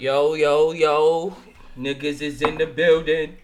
[0.00, 1.36] Yo, yo, yo.
[1.76, 3.36] Niggas is in the building.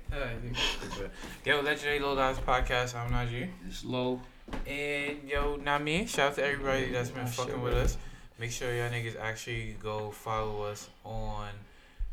[1.44, 2.94] Yo, Legendary Low Lives Podcast.
[2.94, 3.51] I'm Najee.
[3.69, 4.22] It's low.
[4.66, 6.06] And yo, not me.
[6.06, 7.82] Shout out to everybody that's been fucking shit, with man.
[7.82, 7.98] us.
[8.40, 11.48] Make sure y'all niggas actually go follow us on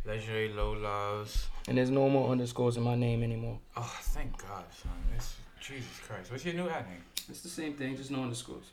[0.06, 1.48] Legendary Low Lives.
[1.70, 3.60] And there's no more underscores in my name anymore.
[3.78, 4.92] Oh, thank God, son.
[5.16, 6.32] It's, Jesus Christ.
[6.32, 7.02] What's your new ad name?
[7.30, 8.66] It's the same thing, just no underscores.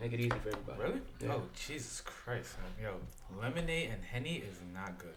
[0.00, 0.80] Make it easy for everybody.
[0.82, 1.00] Really?
[1.20, 1.34] Yeah.
[1.34, 2.52] Oh, Jesus Christ.
[2.52, 2.64] son.
[2.82, 2.94] Yo,
[3.40, 5.14] lemonade and henny is not good.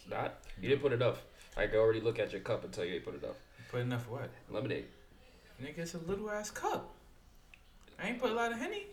[0.00, 0.36] It's not?
[0.60, 1.18] You didn't put it up.
[1.56, 3.36] I can already look at your cup and tell you you put it up.
[3.70, 4.30] Put enough what?
[4.50, 4.86] Lemonade.
[5.62, 6.94] Nigga, it's a little ass cup.
[8.02, 8.86] I ain't put a lot of henny.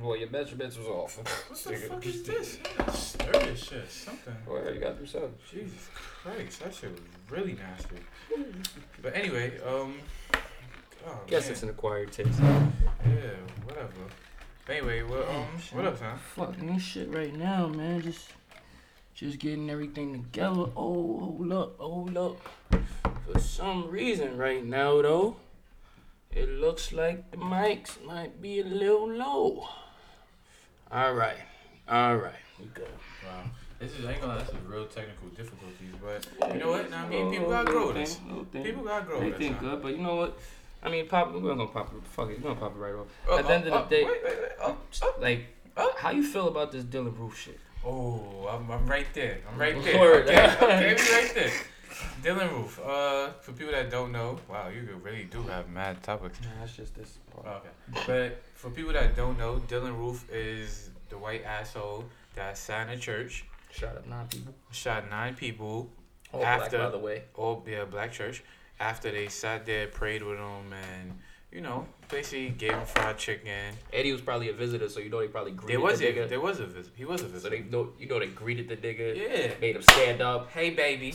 [0.00, 1.16] Well, your measurements was off.
[1.18, 2.58] What the fuck is this?
[2.92, 3.90] Stir this shit.
[3.90, 4.34] Something.
[4.46, 5.32] Well, you gotta do something.
[5.50, 7.96] Jesus Christ, that shit was really nasty.
[9.00, 9.94] But anyway, um,
[11.06, 11.52] oh, Guess man.
[11.52, 12.40] it's an acquired taste.
[12.40, 13.90] yeah, whatever.
[14.68, 16.16] Anyway, well, um, what up, son?
[16.36, 18.00] Fucking this shit right now, man.
[18.00, 18.28] Just,
[19.14, 20.66] just getting everything together.
[20.76, 22.36] Oh, hold up, hold up.
[23.30, 25.36] For some reason, right now though,
[26.30, 29.68] it looks like the mics might be a little low.
[30.90, 31.38] All right,
[31.88, 32.86] all right, we good.
[33.24, 33.44] Wow,
[33.80, 36.90] this is I ain't gonna lie, this is real technical difficulties, but you know what?
[36.90, 38.20] Nah, I mean, people gotta grow this.
[38.52, 39.38] People gotta grow They this.
[39.38, 40.38] think good, but you know what?
[40.82, 41.32] I mean, pop.
[41.32, 42.04] We're gonna pop it.
[42.04, 42.38] Fuck it.
[42.38, 43.06] We're gonna pop it right off.
[43.28, 45.46] Oh, At the end oh, of the oh, day, wait, wait, wait, oh, oh, like,
[45.76, 45.94] oh.
[45.98, 47.58] how you feel about this Dylann Roof shit?
[47.84, 49.38] Oh, I'm, I'm right there.
[49.50, 49.98] I'm right there.
[49.98, 50.28] Word.
[50.28, 51.52] Okay, okay, we right there.
[52.22, 52.80] Dylann Roof.
[52.80, 56.40] Uh, for people that don't know, wow, you really do have mad topics.
[56.40, 57.46] Nah, that's just this part.
[57.46, 57.68] Okay.
[58.06, 62.94] But for people that don't know, Dylann Roof is the white asshole that sat in
[62.94, 64.54] a church, Shot up, nine people.
[64.70, 65.90] shot nine people,
[66.32, 67.22] All After- black, by the way.
[67.34, 68.42] all yeah, black church,
[68.80, 71.18] after they sat there, prayed with him, and
[71.52, 73.74] you know, basically gave him fried chicken.
[73.92, 76.12] Eddie was probably a visitor, so you know they probably greeted There was the a
[76.12, 76.28] nigga.
[76.28, 76.92] there was a visit.
[76.96, 77.56] He was a so visitor.
[77.56, 79.16] they know you know they greeted the nigga.
[79.16, 79.52] yeah.
[79.60, 80.50] Made him stand up.
[80.50, 81.12] Hey baby.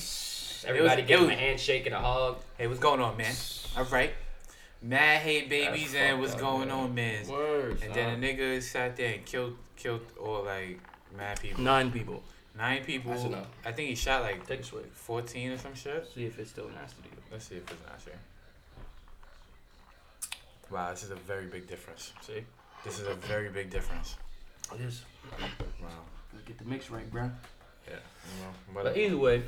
[0.66, 2.38] Everybody it gave him was- a handshake and a hug.
[2.58, 3.34] Hey, what's going on, man?
[3.78, 4.12] All right.
[4.82, 6.78] Mad hey babies That's and what's up, going man.
[6.78, 7.28] on, man?
[7.28, 7.82] Words.
[7.82, 10.80] And then a nigga sat there and killed killed all like
[11.18, 11.64] mad people.
[11.64, 12.22] nine people.
[12.56, 13.12] Nine people.
[13.12, 13.48] That's enough.
[13.66, 14.86] I think he shot like Take a swig.
[14.92, 16.08] 14 or some shit.
[16.14, 17.17] See if it's still nasty to you.
[17.32, 18.14] Let's see if it's not sure.
[20.70, 22.12] Wow, this is a very big difference.
[22.22, 22.44] See?
[22.84, 24.16] This is a very big difference.
[24.74, 25.04] It is.
[25.82, 25.90] Wow.
[26.32, 27.32] Gotta get the mix right, bro.
[27.88, 27.96] Yeah.
[28.42, 29.00] Well, But whatever.
[29.00, 29.44] either way,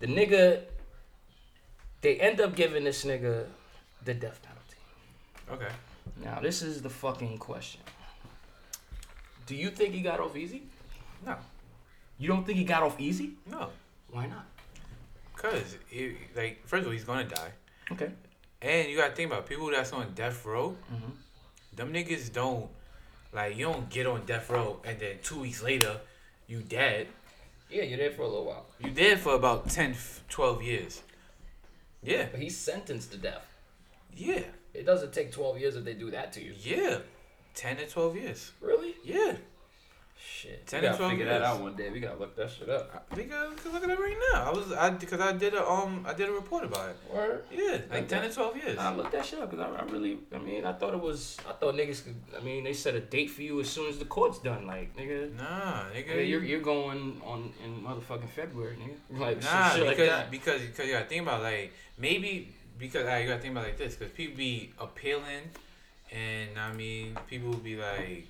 [0.00, 0.62] the nigga,
[2.00, 3.46] they end up giving this nigga
[4.04, 5.64] the death penalty.
[5.64, 5.72] Okay.
[6.24, 7.80] Now, this is the fucking question.
[9.46, 10.62] Do you think he got off easy?
[11.24, 11.36] No.
[12.18, 13.32] You don't think he got off easy?
[13.46, 13.68] No.
[14.10, 14.46] Why not?
[15.40, 17.52] Cause it, like first of all, he's gonna die,
[17.92, 18.10] Okay.
[18.60, 20.76] and you gotta think about people that's on death row.
[20.92, 21.10] Mm-hmm.
[21.76, 22.68] Them niggas don't
[23.32, 25.98] like you don't get on death row and then two weeks later
[26.46, 27.06] you dead.
[27.70, 28.66] Yeah, you're there for a little while.
[28.80, 29.94] You dead for about 10,
[30.28, 31.02] 12 years.
[32.02, 32.26] Yeah.
[32.30, 33.46] But he's sentenced to death.
[34.12, 34.42] Yeah.
[34.74, 36.52] It doesn't take 12 years if they do that to you.
[36.60, 36.98] Yeah.
[37.54, 38.52] 10 to 12 years.
[38.60, 38.96] Really?
[39.04, 39.36] Yeah.
[40.22, 40.66] Shit.
[40.66, 41.90] 10 we gotta 12 figure that out one day.
[41.90, 43.06] We gotta look that shit up.
[43.10, 44.44] I think I can look at it right now.
[44.44, 46.96] I was I because I did a um I did a report about it.
[47.14, 47.44] Word?
[47.50, 48.06] Yeah, like Okay.
[48.06, 48.78] ten to twelve years.
[48.78, 51.36] I looked that shit up because I, I really, I mean, I thought it was,
[51.48, 53.98] I thought niggas could, I mean, they set a date for you as soon as
[53.98, 54.66] the court's done.
[54.66, 56.08] Like, nigga, Nah, nigga.
[56.08, 58.96] nigga you're, you're going on in motherfucking February, nigga.
[59.20, 60.30] Like, nah, shit like because that.
[60.30, 62.48] because because you gotta think about like maybe
[62.78, 65.50] because like, you gotta think about like this because people be appealing,
[66.12, 68.26] and I mean people be like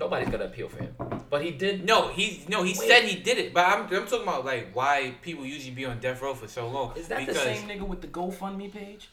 [0.00, 0.94] Nobody's gonna appeal for him.
[1.30, 2.88] But he did, no he no he Wait.
[2.88, 5.98] said he did it but I'm I'm talking about like why people usually be on
[6.00, 9.08] death row for so long is that because the same nigga with the GoFundMe page?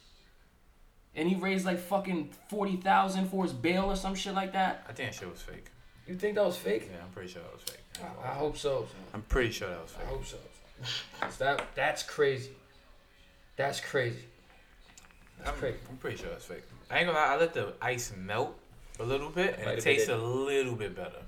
[1.15, 4.85] And he raised like fucking 40,000 for his bail or some shit like that?
[4.87, 5.65] I think that shit was fake.
[6.07, 6.89] You think that was fake?
[6.91, 7.79] Yeah, I'm pretty sure that was fake.
[8.23, 8.79] I, I hope so.
[8.79, 8.87] son.
[9.13, 10.05] I'm pretty sure that was fake.
[10.05, 10.37] I hope so.
[11.43, 12.51] that, that's crazy.
[13.57, 14.25] That's crazy.
[15.37, 15.77] That's I'm, crazy.
[15.89, 16.63] I'm pretty sure that's fake.
[16.89, 18.57] I ain't gonna lie, I let the ice melt
[18.99, 21.21] a little bit and it tastes a little bit better.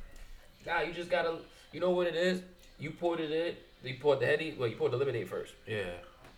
[0.65, 1.37] Nah, you just gotta.
[1.71, 2.41] You know what it is?
[2.79, 3.55] You poured it in.
[3.89, 4.55] You poured the henny.
[4.57, 5.53] Well, you poured the lemonade first.
[5.65, 5.83] Yeah.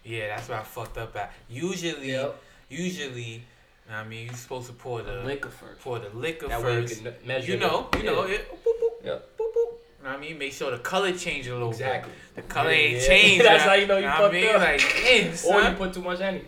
[0.04, 1.32] Yeah, that's what I fucked up at.
[1.50, 2.36] Usually, Yep.
[2.70, 3.44] usually,
[3.90, 5.82] I mean, you're supposed to pour the liquor first.
[5.82, 7.04] pour the liquor That way you first.
[7.04, 7.52] can measure.
[7.54, 8.36] You know, the- you know, yeah.
[8.36, 9.38] it, boop, boop, Yep.
[9.38, 10.04] boop, boop.
[10.04, 12.12] Know I mean, make sure the color change a little Exactly.
[12.36, 12.48] bit.
[12.48, 13.08] The color Yeah, ain't yeah.
[13.08, 13.46] changed.
[13.46, 14.48] That's how you know you what I fucked mean?
[14.50, 14.62] up.
[14.62, 15.34] Like, damn,
[15.66, 16.42] Or you put too much honey.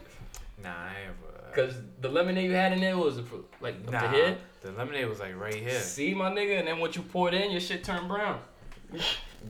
[0.62, 1.54] Nah, I ain't.
[1.54, 1.66] Bro.
[1.66, 3.18] Cause the lemonade you had in there was
[3.66, 4.38] like up nah, to here.
[4.62, 5.80] the lemonade was like right here.
[5.80, 8.40] See, my nigga, and then once you poured in, your shit turned brown.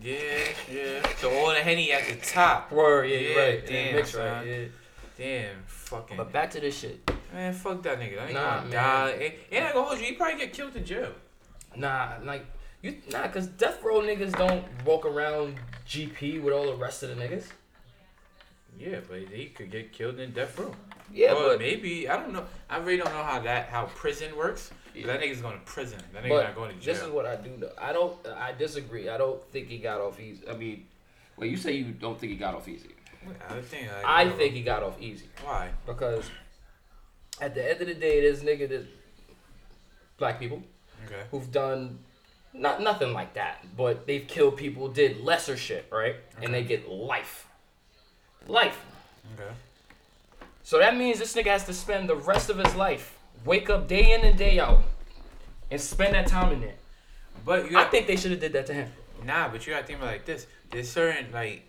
[0.02, 0.18] Yeah,
[0.72, 1.08] yeah.
[1.18, 2.72] So all the henny at the top.
[2.72, 3.66] Word, yeah, you're Yeah, right.
[3.66, 4.46] damn, Damn, mix right.
[4.48, 4.66] Yeah.
[5.18, 6.18] Damn, fucking.
[6.18, 7.10] But back to this shit.
[7.34, 8.16] Man, fuck that nigga.
[8.18, 8.72] That nigga Nah, gonna man.
[8.72, 9.10] die.
[9.12, 10.06] And, and I gonna hold you.
[10.08, 11.12] He probably get killed in jail.
[11.76, 12.46] Nah, like
[12.82, 15.56] You nah, cause death row niggas don't walk around
[15.88, 17.46] GP with all the rest of the niggas.
[18.78, 20.74] Yeah, but he could get killed in death row.
[21.14, 22.46] Yeah, Or but maybe I don't know.
[22.70, 24.72] I really don't know how that how prison works.
[24.94, 25.08] Yeah.
[25.08, 26.00] That nigga's going to prison.
[26.14, 26.94] That nigga but not going to jail.
[26.94, 27.70] this is what I do know.
[27.78, 28.16] I don't.
[28.28, 29.10] I disagree.
[29.10, 30.48] I don't think he got off easy.
[30.50, 30.86] I mean,
[31.38, 32.90] well, you say you don't think he got off easy.
[33.50, 33.88] I think.
[33.92, 35.70] Like, I think he got off easy Why?
[35.88, 36.30] because
[37.42, 38.86] at the end of the day, this nigga, this
[40.18, 40.62] black people
[41.06, 41.22] Okay.
[41.32, 42.00] who've done
[42.54, 46.16] not nothing like that, but they've killed people, did lesser shit, right?
[46.42, 47.48] And they get life,
[48.48, 48.80] life.
[49.34, 49.52] Okay.
[50.66, 53.16] So that means this nigga has to spend the rest of his life,
[53.46, 54.82] wake up day in and day out,
[55.70, 56.74] and spend that time in there.
[57.46, 58.92] But you I think they should have did that to him.
[59.24, 60.48] nah, but you got to think about it like this.
[60.72, 61.62] There's certain like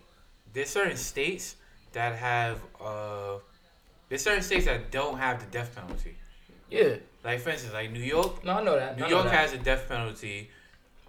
[0.51, 1.57] there's certain states
[1.93, 3.35] that have uh
[4.09, 6.15] there's certain states that don't have the death penalty.
[6.71, 6.95] Yeah.
[7.23, 8.97] Like for instance, like New York, No, I know that.
[8.97, 9.33] New I York that.
[9.33, 10.49] has a death penalty,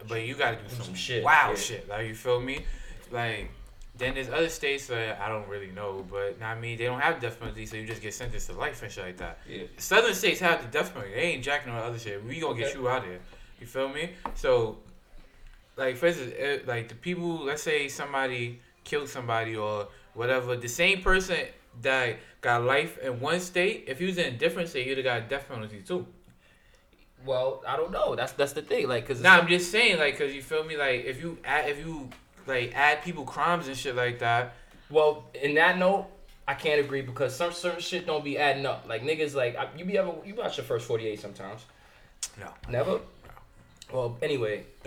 [0.07, 1.57] but you gotta do some, Some shit, wow yeah.
[1.57, 1.89] shit.
[1.89, 2.67] Like you feel me?
[3.11, 3.51] Like
[3.99, 7.21] then there's other states that I don't really know, but I mean they don't have
[7.21, 9.39] death penalty, so you just get sentenced to life and shit like that.
[9.49, 9.65] Yeah.
[9.77, 11.15] Southern states have the death penalty.
[11.15, 12.25] They ain't jacking on other shit.
[12.25, 13.21] We gonna get you out of here.
[13.61, 14.11] You feel me?
[14.35, 14.79] So,
[15.77, 20.69] like for instance, eh, like the people, let's say somebody killed somebody or whatever, the
[20.69, 21.39] same person
[21.83, 25.05] that got life in one state, if he was in a different state, he'd have
[25.05, 26.07] got a death penalty too.
[27.27, 28.15] Well, I don't know.
[28.15, 28.89] That's that's the thing.
[28.89, 31.79] Like, cause Nah, I'm just saying, like, cause you feel me, like, if you if
[31.85, 32.09] you
[32.49, 34.55] like add people crimes and shit like that,
[34.91, 36.07] well, in that note,
[36.47, 38.87] I can't agree because some certain shit don't be adding up.
[38.89, 41.65] Like niggas, like I- you be ever you watch your first forty eight sometimes.
[42.41, 42.49] no.
[42.69, 43.01] Never.
[43.93, 44.65] Well, anyway,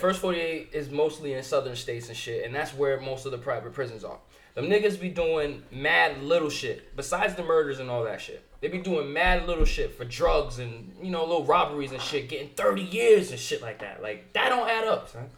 [0.00, 3.32] first forty eight is mostly in southern states and shit, and that's where most of
[3.32, 4.18] the private prisons are.
[4.54, 8.44] Them niggas be doing mad little shit besides the murders and all that shit.
[8.60, 12.28] They be doing mad little shit for drugs and you know little robberies and shit,
[12.28, 14.00] getting thirty years and shit like that.
[14.02, 15.28] Like that don't add up, son.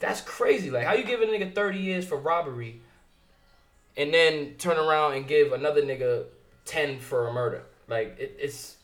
[0.00, 0.70] That's crazy.
[0.70, 2.80] Like how you give a nigga thirty years for robbery,
[3.96, 6.24] and then turn around and give another nigga
[6.64, 7.62] ten for a murder?
[7.86, 8.76] Like it, it's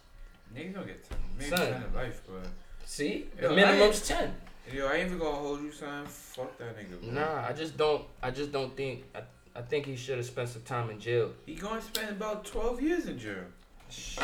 [0.54, 1.18] Niggas gonna get 10.
[1.38, 1.58] maybe Son.
[1.72, 2.46] ten in life, but
[2.84, 4.34] see Yo, the I minimum's ten.
[4.72, 6.06] yo, I ain't even gonna hold you, son.
[6.06, 7.00] Fuck that nigga.
[7.00, 7.10] Bro.
[7.12, 8.04] Nah, I just don't.
[8.22, 9.04] I just don't think.
[9.14, 9.20] I,
[9.54, 11.32] I think he should have spent some time in jail.
[11.46, 13.44] He gonna spend about twelve years in jail.
[13.90, 14.18] Shh.
[14.18, 14.22] Nah,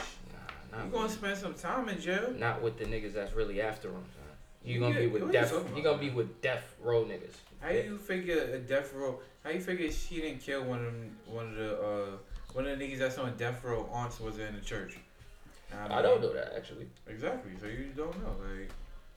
[0.76, 2.32] He not, gonna spend some time in jail.
[2.36, 4.04] not with the niggas that's really after him.
[4.62, 4.70] Son.
[4.70, 5.50] You Yeah, gonna be with death.
[5.50, 7.34] talking You about, gonna be with death row niggas.
[7.60, 9.20] How you figure a death row?
[9.44, 12.06] How you figure she didn't kill one of them, one of the uh
[12.52, 13.88] one of the niggas that's on death row?
[13.92, 14.96] Aunts was in the church.
[15.72, 16.86] Nah, I don't know that actually.
[17.06, 17.52] Exactly.
[17.60, 18.68] So you don't know, like,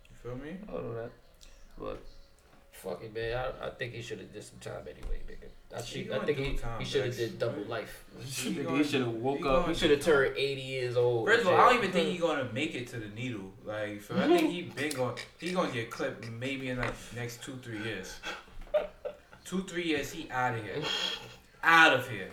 [0.09, 0.57] you feel me?
[0.69, 1.11] I don't know that.
[1.77, 2.01] But
[2.71, 3.37] fuck it, man.
[3.37, 5.49] I, I think he should have did some time anyway, nigga.
[5.75, 7.31] I, He should, I think he, time, he should have Dex.
[7.31, 8.03] did double life.
[8.25, 9.67] He he should have woke he up.
[9.67, 11.27] He should have do turned eighty years old.
[11.27, 13.51] First of all, I don't even think he's gonna make it to the needle.
[13.65, 15.15] Like, so I think he been going.
[15.39, 18.15] He gonna get clipped maybe in like next two three years.
[19.43, 20.81] Two three years, he out of here.
[21.63, 22.29] Out of here.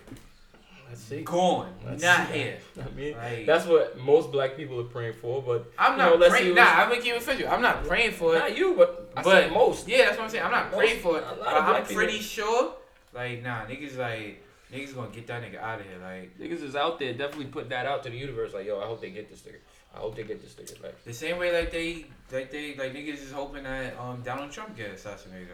[0.88, 1.22] Let's see.
[1.22, 1.72] Gone.
[1.86, 2.34] Let's Not see.
[2.38, 2.58] here.
[2.78, 6.18] I mean, Like, that's what most black people are praying for, but I'm you not
[6.20, 6.54] know, praying.
[6.54, 7.48] Nah, I'm gonna keep it official.
[7.48, 8.38] I'm not praying for it.
[8.40, 9.88] not you, but I But said most.
[9.88, 10.44] Yeah, that's what I'm saying.
[10.44, 12.74] I'm not Most- praying for it, but I'm black people- pretty sure.
[13.14, 14.42] Like, nah, niggas like
[14.72, 15.98] niggas gonna get that nigga out of here.
[16.00, 18.54] Like Niggas is out there definitely putting that out to the universe.
[18.54, 19.56] Like, yo, I hope they get this nigga.
[19.94, 20.82] I hope they get this nigga.
[20.82, 24.50] Like, the same way like they like they like niggas is hoping that um Donald
[24.50, 25.48] Trump get assassinated.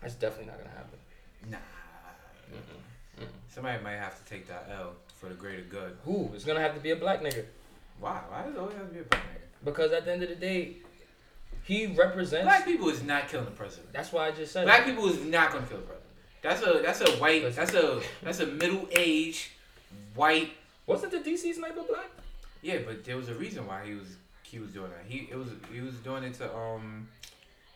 [0.00, 0.98] that's definitely not gonna happen.
[1.50, 1.58] Nah.
[3.48, 5.96] Somebody might have to take that L for the greater good.
[6.04, 6.30] Who?
[6.34, 7.44] It's gonna have to be a black nigga
[8.00, 8.20] Why?
[8.28, 9.42] Why does it always have to be a black nigga?
[9.64, 10.76] because at the end of the day,
[11.64, 12.44] he represents.
[12.44, 13.92] Black people is not killing the president.
[13.92, 14.64] That's why I just said.
[14.64, 14.86] Black it.
[14.86, 16.01] people is not gonna kill the president.
[16.42, 19.48] That's a that's a white that's a that's a middle aged
[20.14, 20.50] white
[20.86, 22.10] Wasn't the DC sniper black?
[22.62, 25.04] Yeah, but there was a reason why he was he was doing that.
[25.06, 27.08] He it was he was doing it to um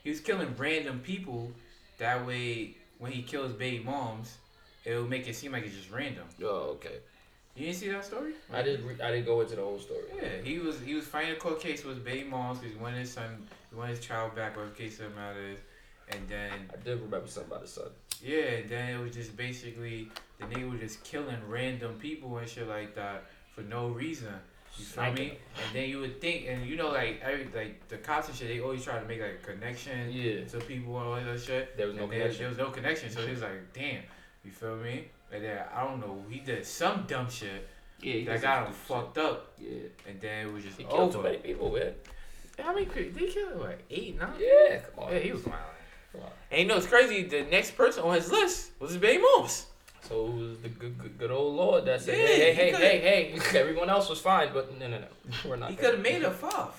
[0.02, 1.50] he was killing random people.
[1.98, 4.36] That way, when he kills baby moms,
[4.84, 6.24] it will make it seem like it's just random.
[6.42, 6.98] Oh, okay.
[7.56, 8.34] You didn't see that story?
[8.52, 8.86] I didn't.
[8.86, 10.02] Re- I didn't go into the whole story.
[10.14, 12.98] Yeah, he was he was fighting a court case with baby moms because he wanted
[12.98, 15.58] his son, he wanted his child back, whatever case of the matter is.
[16.12, 17.88] And then I did remember something about his son.
[18.22, 20.08] yeah, and then it was just basically
[20.38, 24.28] the nigga was just killing random people and shit like that for no reason.
[24.78, 25.38] You feel Sniping me?
[25.66, 28.48] And then you would think, and you know, like every like the cops and shit,
[28.48, 30.44] they always try to make like a connection Yeah.
[30.44, 31.76] to people and all that shit.
[31.76, 32.40] There was no And there, connection.
[32.42, 34.02] there was no connection, so it was like, damn,
[34.44, 35.06] you feel me?
[35.32, 37.66] And then I don't know, he did some dumb shit
[38.00, 38.12] Yeah.
[38.12, 39.52] he that got him stupid fucked up.
[39.58, 39.70] Yeah.
[40.06, 41.28] and then it was just He killed too over.
[41.28, 41.94] many people, man.
[42.58, 43.18] How many people?
[43.20, 44.32] They killed like eight, nine.
[44.38, 44.78] Yeah.
[44.94, 45.12] Come on.
[45.12, 45.60] Yeah, he was wild.
[46.50, 47.24] And you know, it's crazy.
[47.24, 49.66] The next person on his list was his baby moms.
[50.02, 52.76] So it was the good, good, good old Lord that said, Yeah, hey, hey, he
[52.76, 53.58] hey, hey, hey.
[53.58, 55.06] Everyone else was fine, but no, no, no.
[55.44, 55.70] We're not.
[55.70, 56.28] He could have made that.
[56.28, 56.70] a five.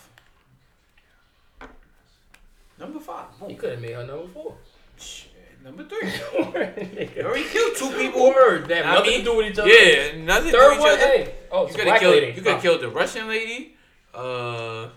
[2.80, 3.26] Number five.
[3.40, 3.56] Boom.
[3.56, 4.56] could have made her number four.
[4.98, 5.32] Shit,
[5.64, 6.08] Number three.
[7.18, 8.30] You already killed two people.
[8.30, 8.72] Word.
[8.72, 9.70] I nothing mean, to do with each other.
[9.70, 11.00] Yeah, nothing to do Third with each one, other.
[11.08, 11.36] hey.
[11.52, 12.14] Oh, You could have killed.
[12.14, 12.28] lady.
[12.28, 13.76] You could have killed the Russian lady.
[14.14, 14.90] Uh,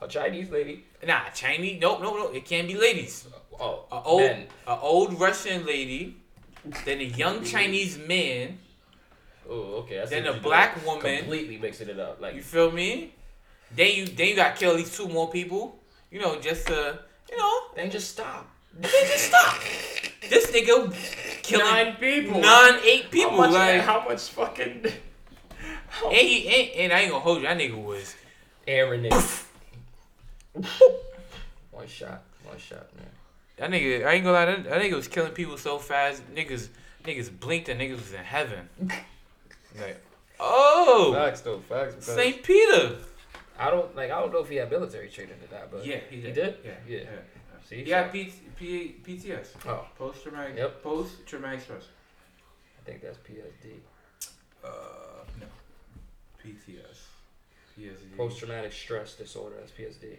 [0.00, 0.84] a Chinese lady.
[1.06, 1.80] nah, Chinese.
[1.80, 2.34] Nope, nope, nope.
[2.34, 3.26] It can't be ladies.
[3.60, 4.46] Oh, oh A old, men.
[4.66, 6.16] a old Russian lady.
[6.84, 8.58] Then a young Chinese man.
[9.48, 10.00] Oh, okay.
[10.02, 10.84] I Then a black did.
[10.84, 11.18] woman.
[11.18, 12.20] Completely mixing it up.
[12.20, 13.14] Like You feel me?
[13.74, 15.78] Then you then you got to kill at least two more people.
[16.10, 16.98] You know, just to
[17.30, 18.48] you know, then just stop.
[18.74, 19.58] then just stop.
[20.28, 20.92] This nigga
[21.42, 22.40] killing Nine people.
[22.40, 23.30] nine, eight people.
[23.32, 24.84] How much, like, how much fucking
[26.04, 27.44] and, he, and, and I ain't gonna hold you.
[27.48, 28.14] That nigga was
[28.66, 29.14] Aaron it.
[31.70, 32.22] One shot.
[32.44, 33.06] One shot, man.
[33.56, 34.06] that nigga.
[34.06, 34.44] I ain't gonna lie.
[34.46, 36.22] That, that nigga was killing people so fast.
[36.34, 36.68] Niggas
[37.04, 38.68] niggas blinked and niggas was in heaven.
[39.78, 40.00] Like,
[40.40, 42.04] oh, Facts though, facts.
[42.06, 42.96] Saint Peter.
[43.58, 44.10] I don't like.
[44.10, 46.34] I don't know if he had military training to that, but Yeah, he He did.
[46.34, 46.54] did?
[46.64, 46.98] Yeah, Yeah.
[47.00, 47.08] yeah.
[47.68, 49.48] See, He got P, P, PTS.
[49.66, 50.56] Oh, Post traumatic.
[50.56, 50.82] Yep.
[50.82, 51.82] Post traumatic stress.
[52.80, 53.74] I think that's PSD.
[54.64, 54.68] Uh,
[55.38, 55.46] no.
[56.42, 56.98] PTS.
[57.78, 58.16] PSD.
[58.16, 59.56] Post traumatic stress disorder.
[59.60, 60.16] That's PSD.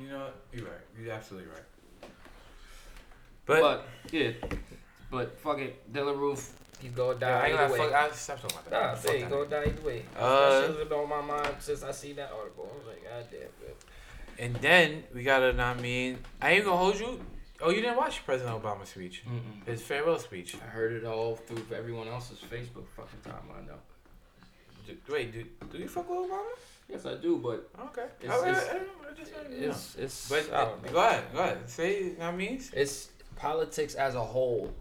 [0.00, 0.36] You know what?
[0.52, 0.80] You're right.
[1.00, 2.10] You're absolutely right.
[3.44, 4.30] But, But, yeah,
[5.10, 7.78] but fuck it, Dylann Roof, he's gonna I die ain't either gonna way.
[7.90, 7.92] fuck.
[7.94, 8.82] I stop talking about that.
[8.82, 9.50] Nah, Fuck there you that go, nigga.
[9.50, 10.02] die either way.
[10.18, 12.70] Uh, that shit's been on my mind since I see that article.
[12.72, 13.76] I was like, God damn, man.
[14.38, 15.60] And then we gotta.
[15.60, 17.20] I mean, I ain't gonna hold you.
[17.60, 19.22] Oh, you didn't watch President Obama's speech?
[19.66, 20.56] His farewell speech.
[20.56, 23.78] I heard it all through everyone else's Facebook fucking timeline though.
[24.86, 26.42] Do, wait, do, do you fuck with Obama?
[26.92, 28.06] Yes, I do, but Okay.
[28.22, 29.68] It's- I, I, it's- I, I just wanted know.
[29.68, 30.28] it's it's.
[30.28, 31.68] But I uh, go ahead, go ahead.
[31.70, 34.72] Say, what I mean, it's politics as a whole.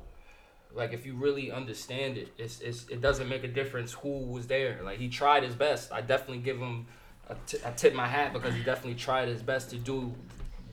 [0.74, 4.48] Like if you really understand it, it's, it's it doesn't make a difference who was
[4.48, 4.80] there.
[4.84, 5.92] Like he tried his best.
[5.92, 6.86] I definitely give him
[7.30, 10.14] a t- I tip my hat because he definitely tried his best to do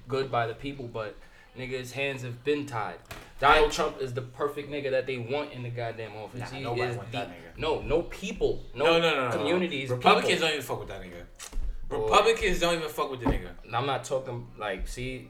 [0.07, 0.87] good by the people.
[0.87, 1.16] But
[1.59, 2.99] nigga, his hands have been tied.
[3.40, 6.40] Donald Trump is the perfect nigga that they want in the goddamn office.
[6.40, 7.59] Nah, he nobody is want the, that nigga.
[7.59, 9.90] No, no people, no, no, no, no, no, communities.
[9.90, 9.97] No.
[9.97, 10.47] Republicans people.
[10.47, 11.07] don't even fuck with that nigga.
[12.08, 12.16] Boy.
[12.16, 13.50] Republicans don't even fuck with the nigga.
[13.72, 15.28] I'm not talking like see.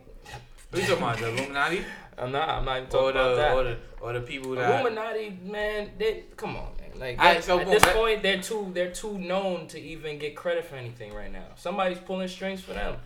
[0.71, 1.19] Who you talking about?
[1.19, 1.85] The Illuminati
[2.19, 2.49] I'm not.
[2.49, 3.49] I'm not even or talking about that.
[3.51, 6.99] the or the or the people that Illuminati, man, they come on, man.
[7.01, 10.19] Like Alright, so at boom, this that- point, they're too they're too known to even
[10.19, 11.45] get credit for anything right now.
[11.57, 12.97] Somebody's pulling strings for them,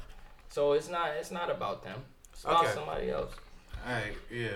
[0.48, 2.00] so it's not it's not about them.
[2.32, 2.72] It's about Okay.
[2.74, 3.32] somebody else.
[3.86, 4.48] Alright, yeah.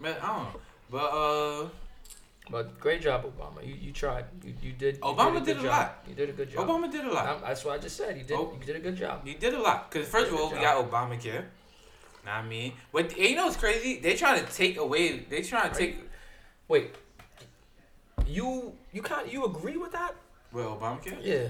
[0.00, 0.60] Man, I don't know.
[0.90, 1.68] But uh
[2.50, 3.66] But great job, Obama.
[3.66, 4.26] You you tried.
[4.44, 4.96] You, you did.
[4.96, 5.70] you Obama did, did a, a good job.
[5.72, 6.04] lot.
[6.08, 6.68] You did a good job.
[6.68, 7.26] Obama did a lot.
[7.26, 8.16] I'm- that's what I just said.
[8.18, 8.36] You did.
[8.36, 8.52] Oh.
[8.58, 9.26] You did a good job.
[9.26, 9.90] You did a lot.
[9.90, 11.44] Cause first of all, we got Obamacare.
[12.22, 12.72] What I mean?
[12.94, 13.98] And you know what's crazy?
[13.98, 15.20] They trying to take away.
[15.20, 15.96] They trying to take.
[16.68, 16.94] Wait.
[18.26, 20.14] You you kind you agree with that?
[20.52, 21.18] Well, Obamacare.
[21.22, 21.48] Yeah.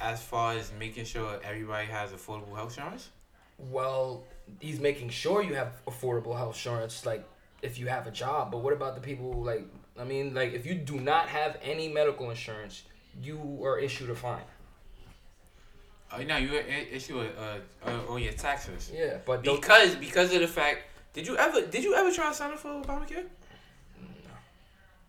[0.00, 3.10] As far as making sure everybody has affordable health insurance.
[3.58, 4.24] Well,
[4.60, 7.24] he's making sure you have affordable health insurance, like
[7.64, 8.52] if you have a job.
[8.52, 9.66] But what about the people who, like?
[9.98, 12.82] I mean, like if you do not have any medical insurance,
[13.22, 14.42] you are issued a fine.
[16.12, 16.54] Oh, no, you
[16.92, 20.82] issue a, uh, uh, on your taxes Yeah, but because because of the fact.
[21.12, 23.24] Did you ever did you ever try to sign up for Obamacare?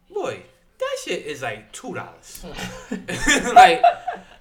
[0.10, 0.14] No.
[0.14, 0.44] Boy,
[0.78, 2.46] that shit is like two dollars.
[3.54, 3.82] like,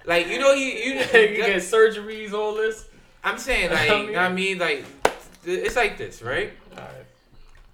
[0.05, 0.93] like you know you you.
[1.13, 2.87] you get surgeries, all this.
[3.23, 4.85] I'm saying like, I you know what I mean like,
[5.43, 6.53] th- it's like this, right?
[6.71, 7.05] All right.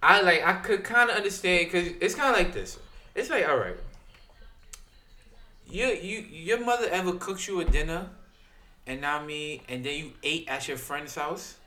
[0.03, 2.77] I like I could kind of understand because it's kind of like this.
[3.15, 3.77] It's like all right.
[5.67, 8.10] You you your mother ever cooked you a dinner,
[8.88, 11.58] and now me, and then you ate at your friend's house.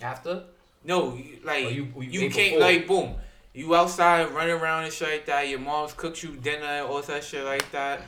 [0.00, 0.44] After?
[0.82, 2.60] No, you, like Oh, you, you- you, can't before.
[2.60, 3.14] like boom.
[3.52, 5.48] You outside running around and shit like that.
[5.48, 8.00] Your mom's cooked you dinner and all that shit like that,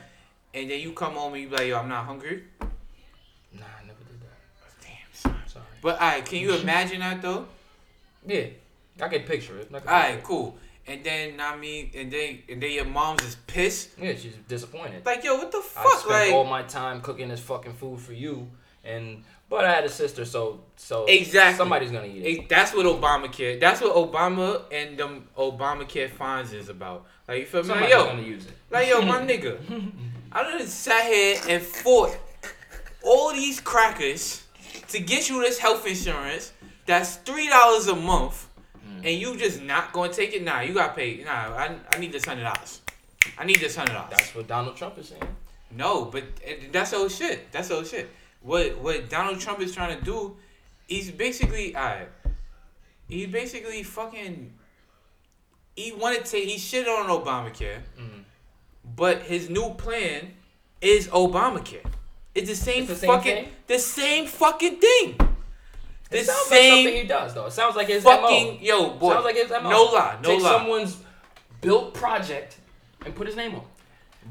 [0.52, 2.42] and then you come home and you be like, yo, I'm not hungry.
[2.60, 4.82] Nah, I never did that.
[4.82, 5.36] Damn, son.
[5.46, 5.64] Sorry.
[5.80, 7.46] But alright, can you imagine that though?
[8.26, 8.46] Yeah,
[9.00, 9.68] I can picture it.
[9.74, 10.56] I can Alright, picture cool.
[10.88, 13.90] And then I mean, and then and then your mom's is pissed.
[14.00, 15.04] Yeah, she's disappointed.
[15.04, 15.98] Like, yo, what the I fuck?
[15.98, 18.48] spent Like, all my time cooking this fucking food for you,
[18.84, 21.56] and but I had a sister, so so Exactly.
[21.56, 22.28] somebody's gonna eat it.
[22.42, 23.58] it- that's what Obamacare.
[23.58, 27.04] That's what Obama and them Obamacare fines is about.
[27.26, 27.68] Like, you feel me?
[27.70, 28.52] Like, Somebody's yo, gonna use it.
[28.70, 29.92] like, yo, my nigga.
[30.30, 32.16] I done sat here and fought
[33.02, 34.44] all these crackers
[34.88, 36.52] to get you this health insurance.
[36.86, 38.48] That's three dollars a month,
[38.86, 38.98] Mm.
[39.04, 40.42] and you just not gonna take it?
[40.44, 41.24] Nah, you got paid.
[41.24, 42.80] Nah, I, I need this hundred dollars.
[43.38, 44.10] I need this hundred dollars.
[44.10, 45.22] That's what Donald Trump is saying.
[45.72, 46.22] No, but
[46.70, 47.50] that's old shit.
[47.52, 48.08] That's old shit.
[48.42, 50.36] What what Donald Trump is trying to do,
[50.86, 52.08] he's basically alright.
[53.08, 54.52] He basically fucking.
[55.74, 56.36] He wanted to.
[56.38, 58.24] He shit on Obamacare, Mhm.
[58.96, 60.34] but his new plan
[60.80, 61.84] is Obamacare.
[62.34, 63.52] It's the same It's the same fucking thing?
[63.66, 65.18] the same fucking thing.
[66.10, 67.46] The It sounds like same something he does though.
[67.46, 68.58] It sounds like his fucking MO.
[68.60, 69.12] yo boy.
[69.12, 69.68] Sounds like his MO.
[69.70, 70.50] No lie, no Take lie.
[70.50, 70.96] someone's
[71.60, 72.58] built project
[73.04, 73.62] and put his name on.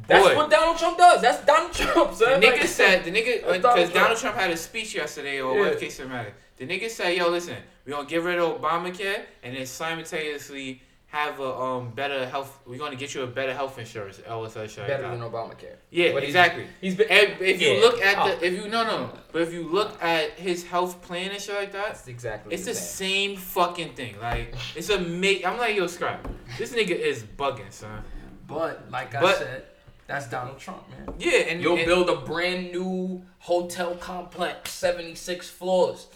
[0.07, 0.35] That's Boy.
[0.35, 1.21] what Donald Trump does.
[1.21, 2.41] That's Donald Trump, The son.
[2.41, 4.19] nigga Like- said the nigga because uh, Donald Donald, Trump.
[4.19, 5.59] Trump had a speech yesterday or Yeah.
[5.59, 6.33] whatever case it matter.
[6.57, 7.55] The nigga said, "Yo, listen,
[7.85, 10.81] we gonna get rid of Obamacare and then simultaneously
[11.15, 12.59] have a um better health.
[12.65, 14.17] We're gonna get you a better health insurance.
[14.17, 15.21] Such better than.
[15.21, 15.77] Obamacare.
[15.89, 16.67] Yeah, But he's- exactly.
[16.81, 17.07] He's been.
[17.09, 17.79] And if you Yeah.
[17.85, 18.27] look at Oh.
[18.35, 21.55] the if you no no, but if you look at his health plan and shit
[21.55, 22.53] like that, That's exactly.
[22.53, 24.19] it's the he's same fucking thing.
[24.21, 25.47] Like it's a mate.
[25.47, 26.27] I'm like yo, scrap.
[26.57, 28.03] This nigga is bugging, son.
[28.45, 29.63] But like I said,
[30.07, 31.15] that's Donald Trump, man.
[31.17, 36.07] Yeah, and You'll and- build a brand new hotel complex, 76 floors,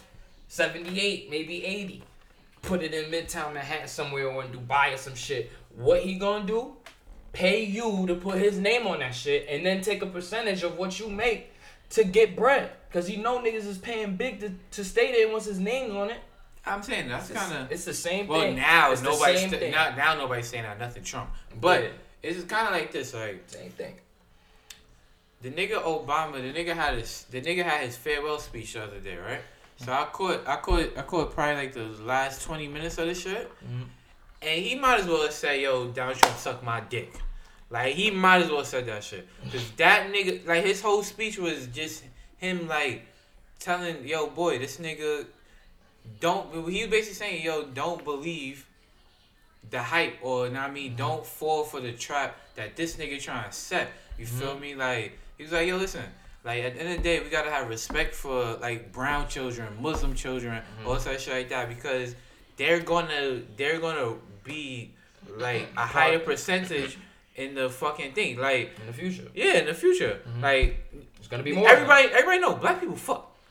[0.48, 2.02] 78, maybe 80.
[2.62, 5.50] Put it in Midtown Manhattan somewhere or in Dubai or some shit.
[5.76, 6.76] What he gonna do?
[7.32, 10.76] Pay you to put his name on that shit and then take a percentage of
[10.76, 11.52] what you make
[11.90, 12.70] to get bread.
[12.92, 16.10] Cause you know niggas is paying big to, to stay there once his name's on
[16.10, 16.18] it.
[16.66, 18.56] I'm saying that's kind of it's the same Well, thing.
[18.56, 21.88] now it's nobody's st- now, now nobody's saying that nothing Trump, but Yeah.
[22.22, 23.14] it's kind of like this.
[23.14, 23.94] Like Same thing.
[25.40, 28.98] the nigga Obama, the nigga had his the nigga had his farewell speech the other
[28.98, 29.40] day, right?
[29.84, 33.14] So I caught I caught I caught probably like the last twenty minutes of the
[33.14, 33.86] shit, Mhm.
[34.42, 37.12] and he might as well say, "Yo, Donald Trump suck my dick."
[37.70, 41.38] Like he might as well said that shit, cause that nigga like his whole speech
[41.38, 42.04] was just
[42.38, 43.06] him like
[43.58, 45.26] telling, "Yo, boy, this nigga."
[46.18, 48.66] Don't he was basically saying, yo, don't believe
[49.70, 53.20] the hype or know what I mean, don't fall for the trap that this nigga
[53.22, 53.92] trying to set.
[54.18, 54.74] You feel me?
[54.74, 56.04] Like he was like, yo, listen,
[56.44, 59.68] like at the end of the day, we gotta have respect for like brown children,
[59.80, 60.88] Muslim children, mm-hmm.
[60.88, 62.14] all that shit like that because
[62.56, 64.92] they're gonna they're gonna be
[65.36, 66.98] like a higher percentage
[67.36, 68.38] in the fucking thing.
[68.38, 69.28] Like In the future.
[69.34, 70.42] yeah, in the future, mm-hmm.
[70.42, 71.68] like It's gonna be more.
[71.68, 73.36] everybody everybody know black people fuck.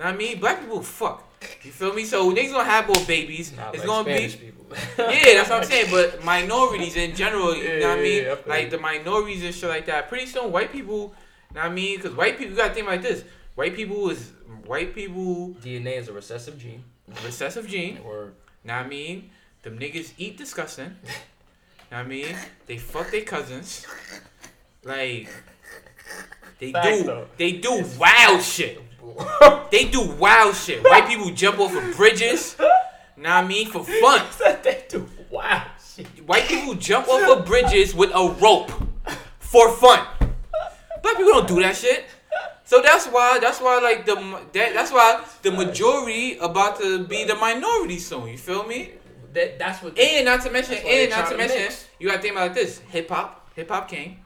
[0.00, 0.40] know what I mean?
[0.40, 1.26] Black people fuck.
[1.62, 2.04] You feel me?
[2.04, 3.52] So niggas gonna have more babies.
[3.56, 4.66] Not it's like gonna Spanish be people.
[4.98, 5.86] yeah, that's what I'm saying.
[5.90, 8.24] But minorities in general, you know what I mean?
[8.24, 10.08] yeah, like the minorities and shit like that.
[10.08, 11.14] Pretty soon, white people,
[11.54, 11.96] know what I mean?
[11.96, 13.24] Because white people, you gotta think like this.
[13.54, 14.32] White people is
[14.64, 16.84] white people DNA is a recessive gene.
[17.24, 17.98] recessive gene.
[18.04, 18.32] Or
[18.64, 19.30] Know what I mean?
[19.62, 20.86] Them niggas eat disgusting.
[20.86, 20.92] know
[21.90, 22.36] what I mean?
[22.66, 23.86] They fuck their cousins.
[24.84, 25.28] Like
[26.58, 27.26] they Facts, do though.
[27.36, 28.80] they do wild shit.
[29.70, 30.82] They do wild shit.
[30.84, 32.56] White people jump off of bridges.
[32.58, 33.68] Know what I mean?
[33.68, 34.22] For fun.
[34.62, 36.06] they do wow shit.
[36.26, 38.70] White people jump off of bridges with a rope
[39.38, 40.06] for fun.
[41.02, 42.04] Black people don't do that shit.
[42.64, 44.14] So that's why that's why like the
[44.52, 48.28] that, that's why the majority about to be the minority soon.
[48.28, 48.92] You feel me?
[49.32, 49.98] That, that's what.
[49.98, 51.88] And not to mention, and not to tryna mention, mix.
[51.98, 54.18] you gotta think about this: hip hop, hip hop came.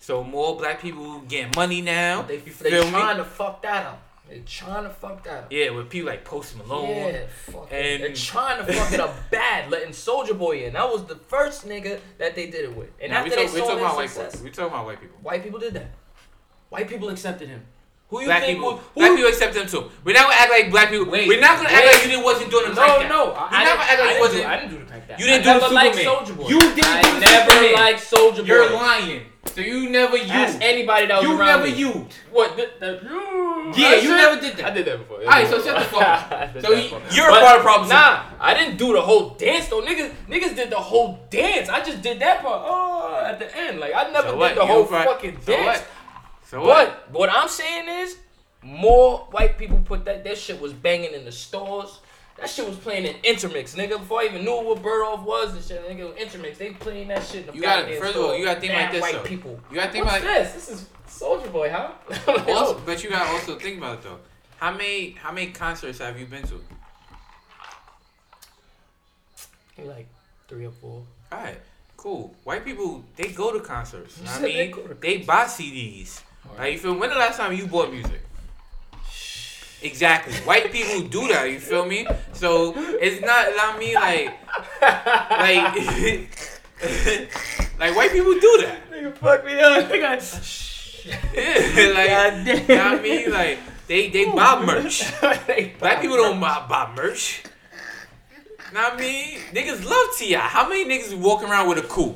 [0.00, 2.22] So more black people getting money now.
[2.22, 2.90] they you they feel me?
[2.90, 4.02] trying to fuck that up.
[4.28, 5.52] They trying to fuck that up.
[5.52, 6.88] Yeah, with people like Post Malone.
[6.88, 7.68] Yeah, fuck.
[7.70, 10.72] And- They're trying to fuck it up bad, letting Soulja Boy in.
[10.72, 12.90] That was the first nigga that they did it with.
[13.00, 14.44] And we after they talk, we saw talking their about white success, people.
[14.44, 15.18] We talking about white people.
[15.22, 15.90] white people did that.
[16.72, 17.62] White people accepted him.
[18.08, 19.90] Who you Black think people, was- who black people accept them too.
[20.04, 21.06] We're not gonna act like black people.
[21.10, 23.36] Wait, we're not gonna act like you didn't wasn't doing the No, crack no, down.
[23.36, 24.42] I, You're I not gonna act like I you didn't wasn't.
[24.42, 25.18] do, I didn't do the crack down.
[25.20, 26.24] You didn't I do the never liked Superman.
[26.24, 26.48] Soulja Boy.
[26.48, 27.72] You didn't I do the never Superman.
[27.72, 28.44] liked Soulja Boy.
[28.44, 29.22] You're lying.
[29.54, 30.62] So you never Ask used.
[30.62, 31.74] anybody that was You around never me.
[31.76, 32.14] used.
[32.30, 32.56] What?
[32.56, 33.00] The, the,
[33.76, 34.64] Yeah, I you said- never did that.
[34.66, 35.18] I did that before.
[35.18, 36.52] All right, so shut the fuck up.
[36.54, 37.00] So that you- before.
[37.12, 37.88] you're a part of the problem.
[37.88, 39.82] Nah, I didn't do the whole dance though.
[39.82, 41.68] Niggas, niggas did the whole dance.
[41.68, 42.62] I just did that part.
[42.64, 44.54] Oh, at the end, like I never So did what?
[44.54, 45.80] the You whole fucking so dance.
[45.80, 45.86] what?
[46.52, 47.10] So what?
[47.10, 48.18] But what I'm saying is,
[48.60, 50.22] more white people put that.
[50.22, 52.00] That shit was banging in the stores.
[52.36, 53.98] That shit was playing in intermix, nigga.
[53.98, 56.58] Before I even knew what Bird Off was and shit, nigga, intermix.
[56.58, 58.82] They playing that shit in the You goddamn first of all, you gotta think Mad
[58.82, 59.22] like this, White though.
[59.22, 59.60] people.
[59.70, 60.52] You gotta think What's like this?
[60.52, 61.92] This is Soulja Boy, huh?
[62.28, 62.82] also, oh.
[62.84, 64.18] but you gotta also think about it though.
[64.58, 66.60] How many how many concerts have you been to?
[69.78, 70.06] like
[70.48, 71.02] three or four.
[71.32, 71.58] All right,
[71.96, 72.34] cool.
[72.44, 74.18] White people they go to concerts.
[74.18, 76.20] You know what I said they mean, they buy CDs.
[76.58, 76.98] Like you feel?
[76.98, 78.20] When the last time you bought music?
[79.82, 80.34] Exactly.
[80.44, 81.50] White people do that.
[81.50, 82.06] You feel me?
[82.32, 83.46] So it's not.
[83.48, 84.38] I mean, like,
[85.30, 85.74] like,
[87.80, 88.90] like white people do that.
[88.90, 89.88] Nigga, fuck me up.
[89.88, 90.68] Nigga,
[91.04, 95.02] Yeah, like, you know what I mean, like they they buy merch.
[95.80, 97.42] Black people don't buy, buy merch.
[98.72, 99.38] Know what I mean?
[99.52, 100.38] Niggas love T.I.
[100.38, 102.14] How many niggas walking around with Akoo?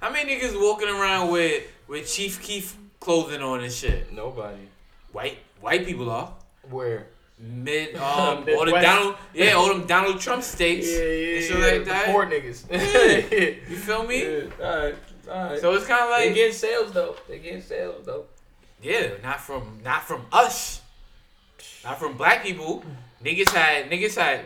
[0.00, 4.12] How many niggas walking around with with Chief Keef clothing on and shit?
[4.12, 4.68] Nobody.
[5.12, 6.32] White white people are.
[6.70, 7.06] Where?
[7.38, 8.82] Mid um all the Midwest.
[8.84, 12.06] Donald yeah, all them Donald Trump states and shit like The that.
[12.06, 12.64] poor niggas.
[13.70, 14.22] You feel me?
[14.22, 14.94] Yeah, Alright,
[15.28, 15.60] alright.
[15.60, 17.16] So it's kinda like they like getting sales though.
[17.28, 18.24] They getting sales though.
[18.82, 20.80] Yeah, not from not from us.
[21.84, 22.82] Not from black people.
[23.24, 24.40] Niggas had niggas had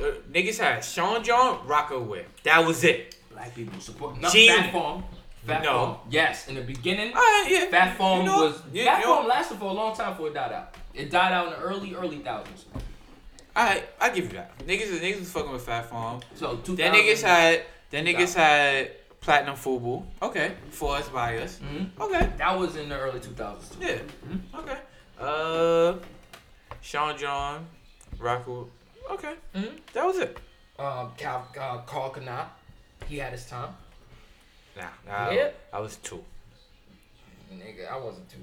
[0.00, 2.24] uh, niggas had Sean John Rocawear.
[2.44, 3.16] That was it.
[3.32, 4.20] Black people support.
[4.20, 5.04] No, Gene- Fat Farm.
[5.50, 5.72] Fat No.
[5.86, 5.96] Farm.
[6.10, 7.66] Yes, in the beginning, Alright, yeah.
[7.70, 8.62] Fat Farm You know- was.
[8.72, 10.74] you- Fat you know- lasted for a long time before it died out.
[10.94, 12.66] It died out in the early, early thousands.
[13.56, 14.56] Alright, I give you that.
[14.60, 16.20] Niggas niggas was fucking with Fat Farm.
[16.34, 16.76] So two.
[16.76, 20.04] Then niggas had then niggas had Platinum Fubu.
[20.22, 20.52] Okay.
[20.70, 21.58] For us by us.
[21.58, 22.30] hmm Okay.
[22.38, 23.76] That was in the early two thousands.
[23.80, 23.98] Yeah.
[24.58, 24.78] Okay.
[25.20, 25.94] Uh
[26.80, 27.66] Sean John,
[28.18, 28.68] Rocco.
[29.10, 29.34] Okay.
[29.54, 29.78] Mhm.
[29.92, 30.38] That was it.
[30.78, 32.44] Um, Cal, uh, Karl Kani,
[33.06, 33.76] he had his time.
[34.76, 35.50] Nah, nah Yeah.
[35.72, 36.24] I was two.
[37.52, 38.38] Nigga, I wasn't two.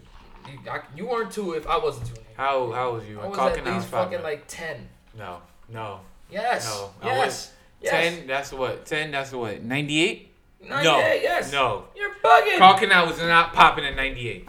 [0.52, 2.14] You, I, you weren't two if I wasn't two.
[2.14, 2.36] Nigga.
[2.36, 3.20] How how was you?
[3.20, 4.88] I was at I least fucking like ten.
[5.18, 6.02] No, no.
[6.30, 6.66] Yes.
[6.66, 7.54] No, I yes.
[7.82, 7.92] yes.
[7.92, 8.28] Ten.
[8.28, 8.86] That's what.
[8.86, 9.12] Ten.
[9.12, 9.64] That's what.
[9.64, 10.32] Ninety eight.
[10.62, 10.82] No.
[10.82, 11.52] Yes.
[11.52, 11.86] No.
[11.96, 12.58] You're bugging.
[12.58, 14.48] Karl Kani was not popping in ninety eight.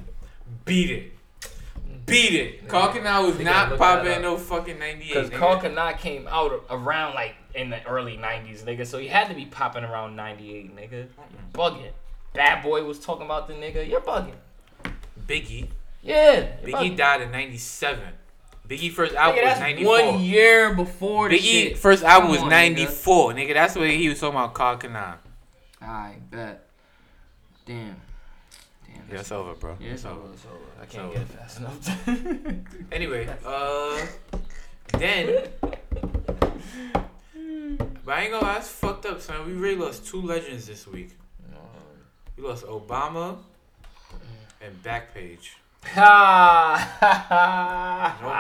[0.65, 1.13] Beat it.
[2.07, 2.65] Beat it.
[2.65, 5.15] Nigga, Karl Kani was not popping no fucking ninety eight.
[5.15, 8.87] Because Karl Kani came out around like in the early '90s, nigga.
[8.87, 10.91] So he had to be popping around '98, nigga.
[10.93, 11.09] You're
[11.53, 11.91] bugging.
[12.35, 13.89] Bad Boy was talking about the nigga.
[13.89, 14.35] You're bugging.
[15.27, 15.69] Biggie.
[16.03, 16.43] Yeah.
[16.65, 16.97] Biggie bugging.
[16.97, 18.09] died in ninety seven.
[18.69, 20.19] Biggie first Nigga, album was that's ninety one four.
[20.21, 21.79] year before the Biggie shit.
[21.79, 22.91] first album Come was on, ninety nigga.
[22.91, 23.33] four.
[23.33, 24.53] Nigga, that's what he was talking about.
[24.55, 25.17] Karl Kani.
[25.81, 26.67] I bet.
[27.65, 27.97] Damn.
[28.87, 29.05] Damn.
[29.11, 29.77] Yeah, it's over, bro.
[29.81, 30.21] Yeah, it's It's over.
[30.21, 30.33] over.
[30.35, 30.83] It's over.
[30.83, 31.15] I can't over.
[31.15, 32.93] get it fast enough.
[32.93, 34.07] Anyway, uh,
[34.99, 35.49] then,
[38.09, 39.47] but I ain't gonna lie, it's fucked up, son.
[39.47, 41.11] We really lost two legends this week.
[42.39, 43.37] We lost Obama
[44.63, 45.51] and Backpage.
[45.95, 46.01] No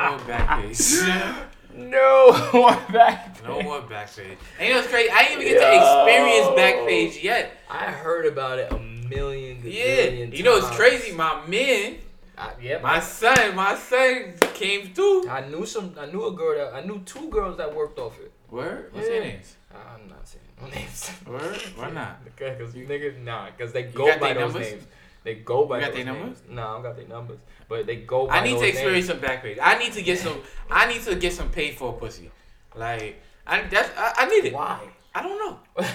[0.08, 1.46] more Backpage.
[1.74, 3.44] no more back.
[3.44, 4.38] no more Backpage.
[4.58, 5.10] And you know what's crazy?
[5.10, 6.56] I didn't even get to experience Yo.
[6.56, 7.52] Backpage yet.
[7.68, 9.60] I heard about it a million.
[9.62, 10.06] Yeah.
[10.06, 11.12] gazillion You know what's crazy?
[11.12, 11.96] My man,
[12.38, 12.80] I, yep.
[12.82, 15.28] my son, my son came through.
[15.28, 15.94] I knew some.
[16.00, 16.72] I knew a girl that.
[16.74, 18.32] I knew two girls that worked off it.
[18.48, 18.88] Where?
[18.92, 19.28] What's their Yeah.
[19.28, 19.56] names?
[19.74, 21.10] I'm not saying no names.
[21.26, 21.56] Word?
[21.76, 22.24] Why not?
[22.24, 23.50] Because you niggas nah.
[23.50, 24.72] Because they go by those numbers?
[24.72, 24.84] names.
[25.24, 26.24] They go by You got those their names.
[26.24, 26.42] numbers?
[26.48, 27.38] Nah, I don't got their numbers.
[27.68, 29.20] But they go by I need to experience names.
[29.20, 29.58] some Backpage.
[29.60, 30.40] I need to get some.
[30.70, 32.30] I need to get some paid for pussy.
[32.74, 34.54] Like I that's I, I need it.
[34.54, 34.80] Why?
[35.14, 35.58] I don't know.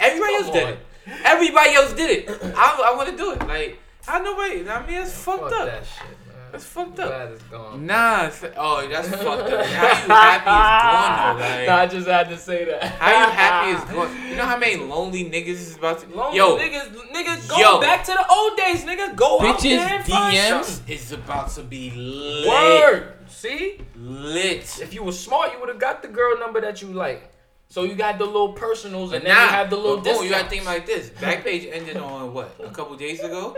[0.00, 0.78] Everybody else did it.
[1.24, 2.28] Everybody else did it.
[2.56, 3.46] I, I want to do it.
[3.46, 4.68] Like I know wait.
[4.68, 5.66] I mean it's fucked Fuck up.
[5.66, 6.16] that shit.
[6.52, 7.08] That's fucked up.
[7.08, 7.86] Glad it's gone.
[7.86, 8.26] Nah.
[8.26, 9.66] it's- Oh, that's fucked up.
[9.66, 11.44] How you happy it's gone though?
[11.56, 12.82] Like Nah, I just had to say that.
[12.82, 14.28] how you happy it's gone?
[14.30, 16.08] You know how many lonely niggas is about to?
[16.16, 17.80] Lonely Yo, niggas, niggas go Yo.
[17.80, 19.14] back to the old days, nigga.
[19.16, 20.94] Go out there bitches and find DMs something.
[20.94, 22.48] is about to be lit.
[22.48, 23.14] Word.
[23.28, 24.80] See, Lit.
[24.80, 27.30] if you were smart, you would have got the girl number that you like.
[27.68, 30.04] So you got the little personals, But and then nah, you have the little but
[30.14, 30.50] boom, you gotta discounts.
[30.50, 31.10] think like this.
[31.10, 32.56] Backpage ended on what?
[32.64, 33.54] A couple days ago.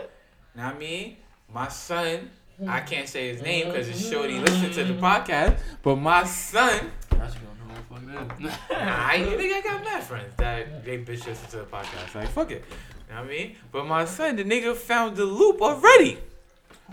[0.57, 1.17] Know what I mean?
[1.49, 2.29] My son,
[2.67, 4.45] I can't say his name because it's shorty mm-hmm.
[4.45, 5.59] listened to the podcast.
[5.83, 8.27] But my son, nah,
[8.71, 12.15] I think I got mad friends that they bitch listen to the podcast.
[12.15, 12.65] Like fuck it.
[13.09, 13.57] You know what I mean?
[13.73, 16.19] But my son, the nigga found the loop already.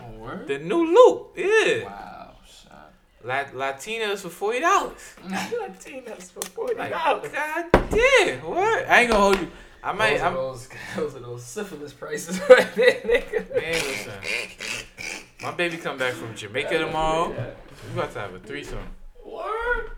[0.00, 0.46] Oh, word?
[0.48, 1.32] The new loop.
[1.36, 1.84] Yeah.
[1.84, 2.76] Wow, son.
[3.24, 5.16] La- Latinas for forty dollars.
[5.26, 7.30] Latinas for forty Like, dollars.
[7.30, 8.88] god damn, what?
[8.88, 9.50] I ain't gonna hold you.
[9.82, 10.18] I might.
[10.18, 13.54] Those, are I'm, those, those are those syphilis prices right there, nigga.
[13.54, 14.12] Man, listen.
[15.42, 17.28] My baby come back from Jamaica tomorrow.
[17.30, 18.78] We about to have a threesome.
[19.24, 19.90] Word.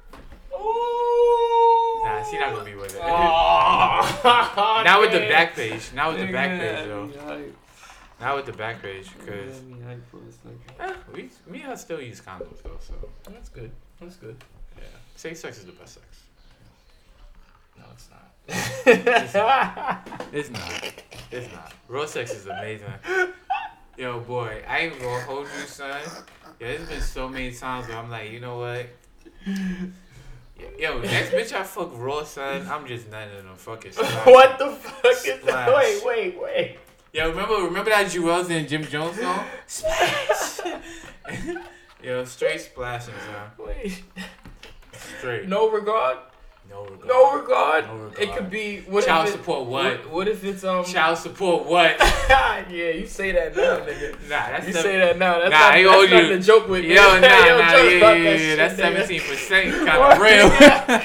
[0.53, 2.01] Ooh.
[2.05, 3.01] Nah, she not gonna be with it.
[3.03, 5.91] Oh, Not with the back page.
[5.95, 7.11] Not with the back page though.
[8.21, 10.61] Not with the back page, cause Me hype for a second.
[10.79, 12.77] eh, we me and her still use condoms though.
[12.81, 12.93] So
[13.31, 13.71] That's good.
[13.99, 14.37] That's good.
[14.77, 14.83] yeah,
[15.17, 16.07] safe sex is the best sex.
[17.79, 18.27] No, it's not.
[18.87, 20.09] It's not.
[20.33, 20.93] It's not.
[21.33, 21.73] It's not.
[21.89, 22.93] Real sex is amazing.
[23.97, 26.01] Yo, boy, I ain't gonna hold you, son.
[26.59, 28.87] Yeah, there's been so many times where I'm like, you know what?
[30.79, 32.67] Yo, next bitch I fuck raw, son.
[32.71, 33.93] I'm just none of them fucking.
[33.93, 34.27] splash.
[34.27, 35.75] what the fuck is that?
[35.75, 36.79] Wait, wait, wait.
[37.13, 39.45] Yo, remember remember that Juelz and Jim Jones song?
[39.67, 40.61] Splash.
[42.03, 43.67] Yo, straight splashing, son.
[43.67, 44.03] Wait.
[45.19, 45.49] Straight.
[45.49, 46.19] No regard.
[46.69, 47.07] No regard.
[47.07, 47.87] No regard.
[47.87, 48.19] No regard.
[48.21, 48.81] It could be.
[48.83, 50.05] What Child if it, support what?
[50.05, 50.85] What, what if it's um?
[50.85, 51.99] Child support what?
[52.29, 54.13] yeah, you say that now, nigga.
[54.29, 55.39] Nah, that's You the, say that now.
[55.41, 56.37] That's Nah, not, I that's not you.
[56.37, 56.85] the joke with.
[56.85, 61.05] Yo, nah, nah, yeah, yeah, yeah, That's seventeen percent, kind of real.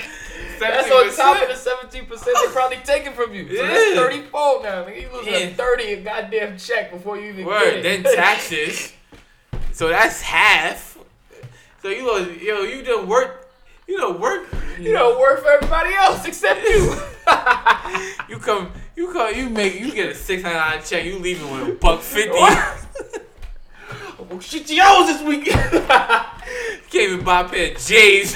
[0.57, 2.07] That's on top of the 17%.
[2.07, 3.45] 17% they probably taking from you.
[3.47, 3.67] So Yeah.
[3.67, 4.83] that's 34 now.
[4.85, 5.39] Nigga, you losing Yeah.
[5.39, 7.81] a 30 a goddamn check before you even Word.
[7.83, 8.93] get Then taxes.
[9.73, 10.97] So that's half.
[11.81, 13.44] So you know, yo, you done work.
[13.87, 14.47] You know, work.
[14.79, 16.95] you don't work for everybody else except you.
[18.27, 21.05] You come, you come, you make, you get a six hundred dollar check.
[21.05, 22.31] You leaving with a buck fifty.
[22.33, 25.71] Oh, shit, yours this weekend.
[25.87, 28.33] Can't even buy a pair of J's.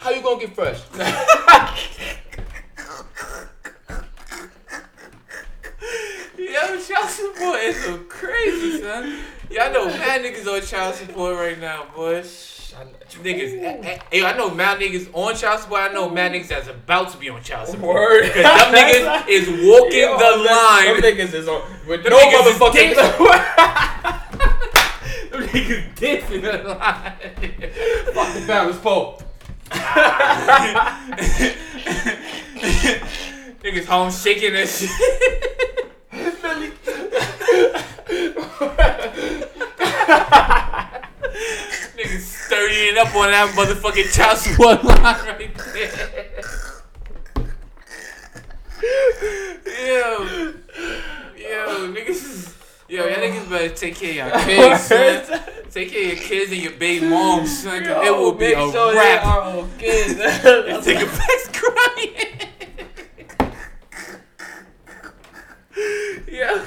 [0.00, 0.80] How you gonna get fresh?
[6.36, 9.18] Yo, child support is so crazy, son.
[9.50, 12.22] Y'all know mad niggas on child support right now, boy.
[12.70, 15.80] Niggas, eh, eh, yo, I know mad niggas on child support.
[15.80, 17.96] I know mad niggas that's about to be on child support.
[17.96, 18.32] Word.
[18.32, 21.00] Cause them niggas is walking Yo, the line.
[21.00, 22.94] Them niggas is on with Them no motherfucking.
[25.30, 27.12] them niggas dancing the line.
[28.14, 29.20] Fuck the balance pole.
[33.64, 34.90] niggas home shaking that shit.
[42.70, 46.42] Sturdying up on that motherfucking child support line right there.
[48.82, 50.52] Yo,
[51.36, 52.54] yo, niggas, is-
[52.88, 55.40] yo, y'all niggas better take care of your kids, son.
[55.70, 57.84] Take care of your kids and your baby moms, son.
[57.84, 59.24] 'cause it will be a sure they wrap.
[59.26, 60.12] are okay.
[60.12, 62.26] This nigga Beck's crying.
[66.28, 66.64] yeah.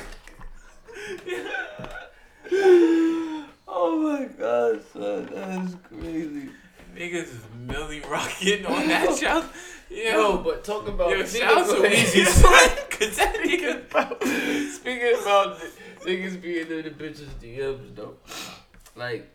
[3.68, 6.50] oh my god, son, that is crazy.
[6.96, 9.46] Niggas is Millie rocking on that child.
[9.90, 12.70] Yo, Yo, but talk about yo, speaking shout out to about- Weezy, son.
[12.90, 14.72] Cause that nigga.
[14.72, 15.60] Speaking about
[16.02, 18.16] niggas being in the bitches DMs though,
[18.96, 19.28] like,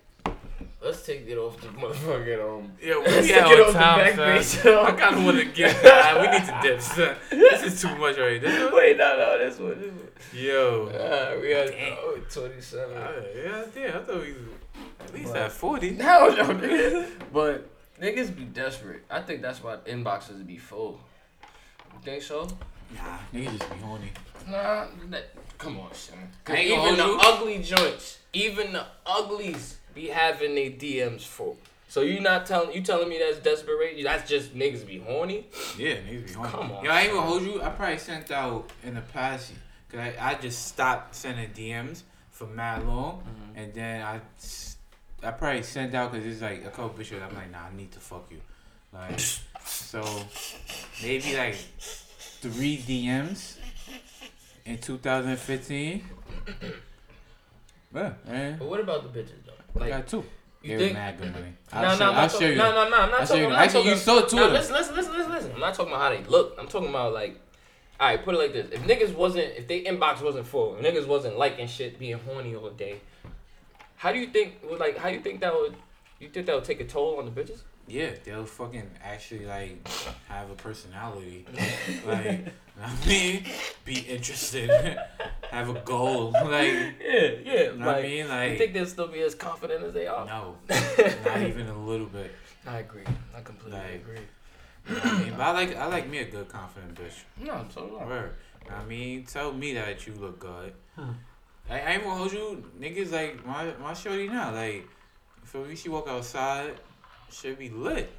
[0.83, 2.73] let's take it off the motherfucking um.
[2.81, 4.63] Let's we take out of off the time, back son.
[4.63, 4.67] page.
[4.87, 6.21] I kind of want to get that.
[6.21, 7.17] We need to dip, son.
[7.31, 8.39] This is too much already.
[8.39, 10.09] This Wait, no, no, this one, this one.
[10.33, 10.87] Yo.
[10.87, 11.97] Uh, we had Damn.
[12.01, 12.97] oh, 27.
[12.97, 13.97] Uh, yeah, damn.
[13.97, 14.35] I thought we
[15.01, 15.91] at least But- at 40.
[15.93, 17.09] No, no, nigga.
[17.33, 17.69] But
[18.01, 19.03] niggas be desperate.
[19.11, 21.01] I think that's why inboxes be full.
[22.05, 22.47] You think so?
[22.95, 24.11] Nah, niggas just be horny.
[24.49, 26.17] Nah, that, come on, son.
[26.47, 27.19] I even the you.
[27.21, 31.59] ugly joints, even the uglies be having their DMs full.
[31.91, 34.03] So you not telling you telling me that's desperate?
[34.03, 35.47] That's just niggas be horny.
[35.79, 36.51] Yeah, niggas be horny.
[36.51, 37.63] Come on, Yo, I ain't gonna hold you.
[37.63, 39.53] I probably sent out in the past,
[39.91, 43.59] cause I, I just stopped sending DMs for mad long, Mm-hmm.
[43.59, 44.21] and then I
[45.27, 47.23] I probably sent out cause it's like a couple bitches.
[47.23, 48.41] I'm like, nah, I need to fuck you,
[48.93, 49.21] like,
[49.65, 50.03] so
[51.03, 51.55] maybe like
[52.41, 53.57] three DMs
[54.65, 56.03] in 2015.
[57.95, 59.53] Yeah, man, But what about the bitches though?
[59.77, 60.25] I Like, got two.
[60.63, 60.93] you They were think?
[60.95, 61.47] mad good money.
[61.73, 62.57] No, I'll no, show, I'm I'll not show talking- you.
[62.57, 63.39] No, no, no, I'm not I'll show talking.
[63.41, 63.45] you.
[63.47, 64.61] I'm not Actually, you saw two No, of them.
[64.61, 65.53] listen, listen, listen, listen, listen.
[65.55, 66.57] I'm not talking about how they look.
[66.59, 67.41] I'm talking about like,
[68.01, 70.85] all right, put it like this: if niggas wasn't, if they inbox wasn't full, if
[70.85, 73.01] niggas wasn't liking shit, being horny all day,
[73.97, 74.55] how do you think?
[74.79, 75.75] Like, how do you think that would?
[76.21, 77.61] You think that would take a toll on the bitches?
[77.89, 79.87] Yeah, they'll fucking actually like
[80.29, 81.47] have a personality.
[82.07, 82.47] like,
[82.83, 83.45] I mean,
[83.85, 84.71] be interested,
[85.51, 86.33] have a goal.
[86.45, 87.63] Like, Yeah, yeah.
[87.73, 88.29] you know what I mean?
[88.29, 90.25] Like, you think they'll still be as confident as they are?
[90.27, 90.57] no,
[91.25, 92.31] not even a little bit.
[92.67, 93.05] I agree.
[93.37, 94.21] I completely Like- agree.
[94.89, 95.31] You know I mean?
[95.37, 97.23] But I like, I like me a good confident bitch.
[97.39, 98.07] No, so do I.
[98.07, 98.35] Word.
[98.71, 100.73] I mean, tell me that you look good.
[101.71, 103.13] I, I ain't gonna hold you, niggas.
[103.13, 104.87] Like my my shorty now, like,
[105.45, 106.73] for me, she walk outside,
[107.31, 108.11] should be lit.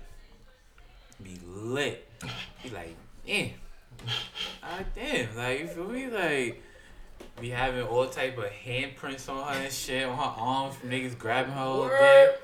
[1.24, 2.08] Be lit.
[2.64, 2.96] Be like,
[3.26, 3.52] damn.
[4.64, 5.36] Ah, damn.
[5.36, 6.08] Like, you feel me?
[6.08, 6.62] Like,
[7.42, 11.18] be having all type of handprints on her and shit on her arms from niggas
[11.18, 12.36] grabbing her all day.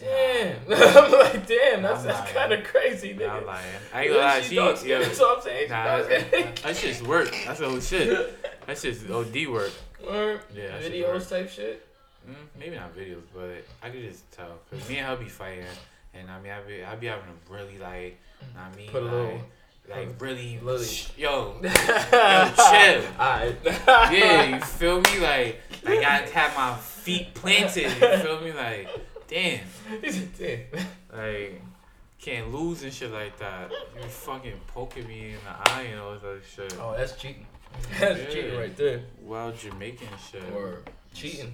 [0.00, 0.56] Damn.
[0.68, 3.66] I'm like, damn, that's, that's kind of crazy, Nah, I'm lying.
[3.94, 4.40] I ain't gonna lie.
[4.40, 5.66] she She, yo, that's what I'm saying.
[5.68, 6.52] She Nah, dark that, skin.
[6.62, 7.34] that shit's work.
[7.46, 8.38] That's old shit.
[8.64, 9.72] That shit's OD work.
[10.08, 10.40] Word.
[10.54, 11.28] Yeah, Videos work.
[11.28, 11.84] type shit.
[12.28, 14.58] Mm, maybe not videos, but I could just tell.
[14.70, 15.64] Cause me and her be fighting,
[16.14, 18.18] and I mean, I be, I be having a really like,
[18.56, 19.40] I mean, Put a like, little-
[19.90, 20.86] like really, Lily.
[21.16, 23.02] yo, yo, chill.
[23.18, 23.56] Alright.
[23.86, 25.18] Yeah, you feel me?
[25.18, 27.82] Like, I gotta have my feet planted.
[27.84, 28.52] You feel me?
[28.52, 28.88] Like,
[29.28, 29.60] damn,
[30.38, 30.60] Damn.
[31.12, 31.62] like.
[32.20, 33.72] Can't lose and shit like that.
[34.00, 36.72] You fucking poking me in the eye and all other shit.
[36.80, 37.44] Oh, that's cheating.
[37.98, 38.26] That's Yeah.
[38.28, 39.00] cheating right there.
[39.22, 40.44] Wild Jamaican shit.
[40.54, 40.82] Or
[41.12, 41.52] cheating.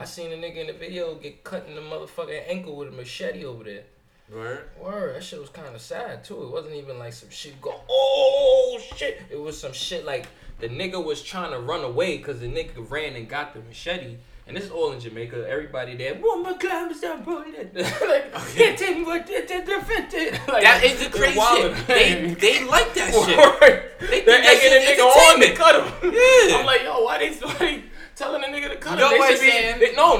[0.00, 2.90] I seen a nigga in the video get cut in the motherfucking ankle with a
[2.92, 3.82] machete over there.
[4.32, 4.64] Word?
[4.82, 6.42] Word, that shit was kind of sad too.
[6.42, 9.20] It wasn't even like some shit go, oh shit.
[9.30, 10.26] It was some shit like
[10.58, 14.16] the nigga was trying to run away because the nigga ran and got the machete.
[14.46, 15.46] And this is all in Jamaica.
[15.48, 17.36] Everybody there, one more climbers down, bro.
[17.36, 17.74] like,
[18.54, 19.56] can't tell me what they they.
[20.48, 21.86] Like, That is the crazy shit.
[21.86, 23.12] They, they like that
[24.00, 24.00] shit.
[24.10, 26.12] They They're think that egging the nigga on to cut him.
[26.14, 26.56] Yeah.
[26.58, 27.82] I'm like, yo, why they, why they
[28.16, 29.18] telling the nigga to cut You know him?
[29.18, 29.78] what They I'm should be, saying?
[29.80, 30.18] they- no,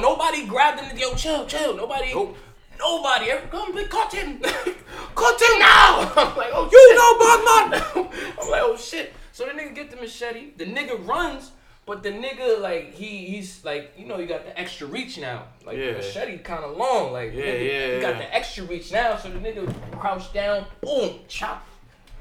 [0.60, 0.98] nobody grabbed him.
[0.98, 1.76] Yo, chill, chill.
[1.76, 2.12] Nobody.
[2.14, 2.36] Nope.
[2.78, 4.40] Nobody ever come they cut him.
[4.40, 6.10] cut him now.
[6.16, 8.34] I'm like, oh, You know, Batman.
[8.40, 9.12] I'm like, oh shit.
[9.32, 10.52] So the nigga get the machete.
[10.56, 11.52] The nigga runs,
[11.84, 15.44] But the nigga, like, he he's like, you know, he got the extra reach now.
[15.66, 15.92] Like, Yeah.
[15.92, 17.12] the machete kind of long.
[17.12, 18.18] Like, Yeah, nigga, yeah, he got yeah.
[18.18, 19.16] the extra reach now.
[19.16, 21.66] So the nigga crouched down, boom, chop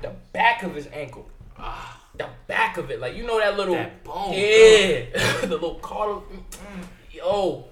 [0.02, 1.30] the back of his ankle.
[1.58, 1.96] Ah.
[2.18, 3.00] The back of it.
[3.00, 3.76] Like, you know that little.
[3.76, 4.34] That bone.
[4.34, 5.06] Yeah.
[5.42, 6.24] the little cartilage.
[6.26, 6.86] Mm, mm.
[7.12, 7.66] Yo.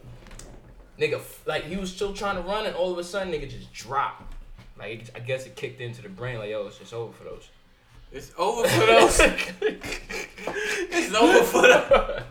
[0.99, 3.71] Nigga, like, he was still trying to run, and all of a sudden, nigga just
[3.73, 4.33] dropped.
[4.77, 7.23] Like, it- I guess it kicked into the brain, like, yo, it's just over for
[7.23, 7.49] those.
[8.11, 9.19] It's over for those.
[9.19, 12.23] it's over for those.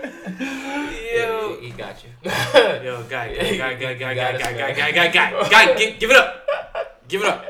[0.00, 1.58] Yo.
[1.60, 2.10] He, got you.
[2.84, 6.10] Yo, guy, guy, guy, guy, guy, guy, guy, guy, guy, guy, guy, guy, give, give
[6.10, 7.08] it up.
[7.08, 7.44] Give it up.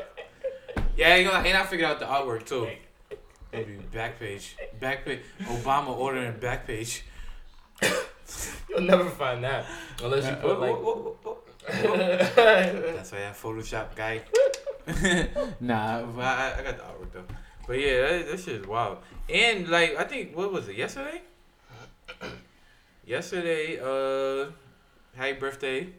[0.97, 2.67] Yeah, you know, and I figured out the artwork too.
[3.53, 4.55] Maybe back page.
[4.79, 5.21] Back page.
[5.43, 7.03] Obama ordering back page.
[8.69, 9.65] You'll never find that
[10.03, 10.75] unless you put like.
[11.83, 14.21] That's why I have Photoshop guy.
[15.59, 17.35] nah, but I, I got the artwork though.
[17.67, 18.97] But yeah, that, that shit is wild.
[19.29, 20.75] And like, I think what was it?
[20.75, 21.21] Yesterday.
[23.05, 24.51] Yesterday, uh,
[25.15, 25.89] happy birthday,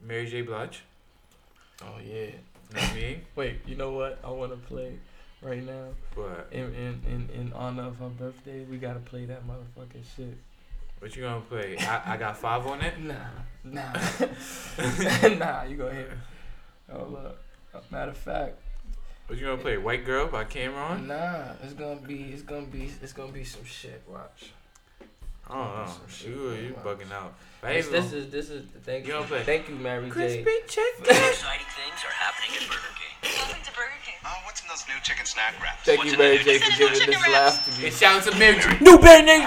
[0.00, 0.42] Mary J.
[0.42, 0.82] Blige.
[1.82, 2.14] oh yeah.
[2.14, 2.26] You
[2.74, 3.20] know what I mean?
[3.36, 4.18] Wait, you know what?
[4.24, 4.98] I want to play
[5.44, 5.88] right now.
[6.14, 6.48] What?
[6.50, 10.36] In, in in in honor of her birthday, we gotta play that motherfucking shit.
[10.98, 11.76] What you gonna play?
[11.78, 12.94] I, I got five on it.
[13.64, 13.92] Nah, nah,
[15.38, 15.62] nah.
[15.64, 16.10] You go ahead.
[16.92, 17.38] Oh look.
[17.90, 18.58] Matter of fact,
[19.26, 19.78] What you gonna play?
[19.78, 21.06] White Girl by Cam'ron?
[21.06, 21.52] nah.
[21.62, 22.24] It's gonna be.
[22.32, 22.90] It's gonna be.
[23.02, 24.02] It's gonna be some shit.
[24.08, 24.52] Watch.
[25.48, 25.92] I don't know.
[26.24, 27.34] You you bugging out.
[27.62, 29.18] This, hey, this um, is this is thank You you.
[29.18, 29.42] gonna play?
[29.42, 30.10] Thank you, Mary J.
[30.10, 31.04] crispy chicken.
[31.04, 33.32] Exciting things are happening at Burger King.
[33.38, 34.13] Welcome to Burger King.
[34.26, 35.84] Oh, what's in those new chicken snack wraps?
[35.84, 36.44] Thank What's you, in Mary it?
[36.44, 37.86] J, It's for in the giving this laugh to me.
[37.88, 38.78] And shout out to Mary J.
[38.80, 39.44] New Mary J.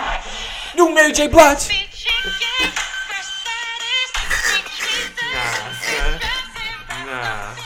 [0.78, 1.28] New Mary J.
[1.28, 1.66] Blige.
[1.66, 2.70] Chicken,
[3.10, 4.14] fresh lettuce,
[4.46, 6.22] sweet cheese, Nah, son.
[7.10, 7.58] Nah.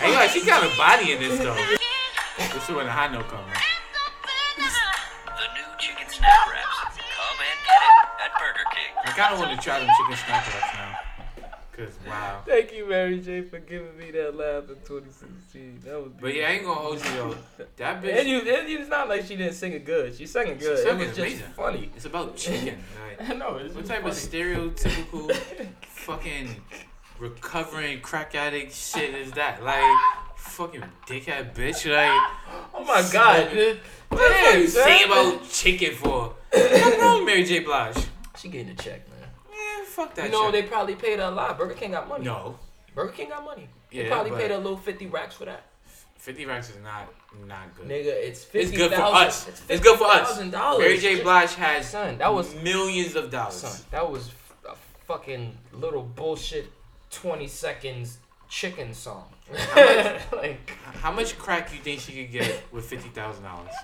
[0.00, 1.52] Hey, like, she got a body in this though.
[2.48, 3.44] This is when the high note comes.
[4.56, 6.96] The new chicken snack wraps.
[6.96, 8.92] Come and get it at Burger King.
[9.04, 10.79] I kind of want to try them chicken snack wraps now.
[11.84, 12.42] Cause wow.
[12.46, 15.80] Thank you, Mary J, for giving me that laugh in 2016.
[15.84, 16.12] That was.
[16.20, 17.36] But yeah, I ain't gonna hold you though.
[17.76, 18.18] That bitch.
[18.18, 20.14] And you, and you, it's not like she didn't sing it good.
[20.14, 20.78] She sang it good.
[20.78, 21.52] She sang it it was just amazing.
[21.56, 21.90] funny.
[21.96, 22.82] It's about chicken.
[23.18, 23.56] Like, I know.
[23.56, 25.34] It's what just type of stereotypical
[25.82, 26.62] fucking
[27.18, 29.62] recovering crack addict shit is that?
[29.62, 29.98] Like,
[30.36, 31.90] fucking dickhead bitch.
[31.90, 32.10] Like,
[32.74, 33.44] Oh my god.
[33.46, 33.78] what the
[34.10, 35.10] fuck you Damn, sing son.
[35.34, 36.34] about chicken for?
[36.52, 37.60] What's wrong, with Mary J.
[37.60, 37.96] Blige?
[38.38, 39.09] She getting a check, man.
[39.09, 39.09] Yeah,
[40.00, 40.52] fuck that You know shit.
[40.52, 41.58] they probably paid her a lot.
[41.58, 42.24] Burger King got money.
[42.24, 42.58] no,
[42.94, 43.68] Burger King got money.
[43.90, 45.62] They Yeah, probably but- paid her a little 50 racks for that.
[46.16, 47.08] fifty racks is not
[47.46, 47.86] not good.
[47.86, 48.76] Nigga, it's It's fifty.
[48.76, 49.48] good for us.
[49.68, 50.38] It's good for us.
[50.50, 50.78] dollars.
[50.80, 51.22] Mary J.
[51.22, 53.54] Blige has Son, that was millions of dollars.
[53.54, 53.86] son.
[53.90, 54.30] That was
[54.68, 54.74] a
[55.06, 56.66] fucking little bullshit.
[57.10, 59.32] Twenty seconds chicken song.
[59.76, 63.74] like How much crack you think she could get with fifty thousand dollars?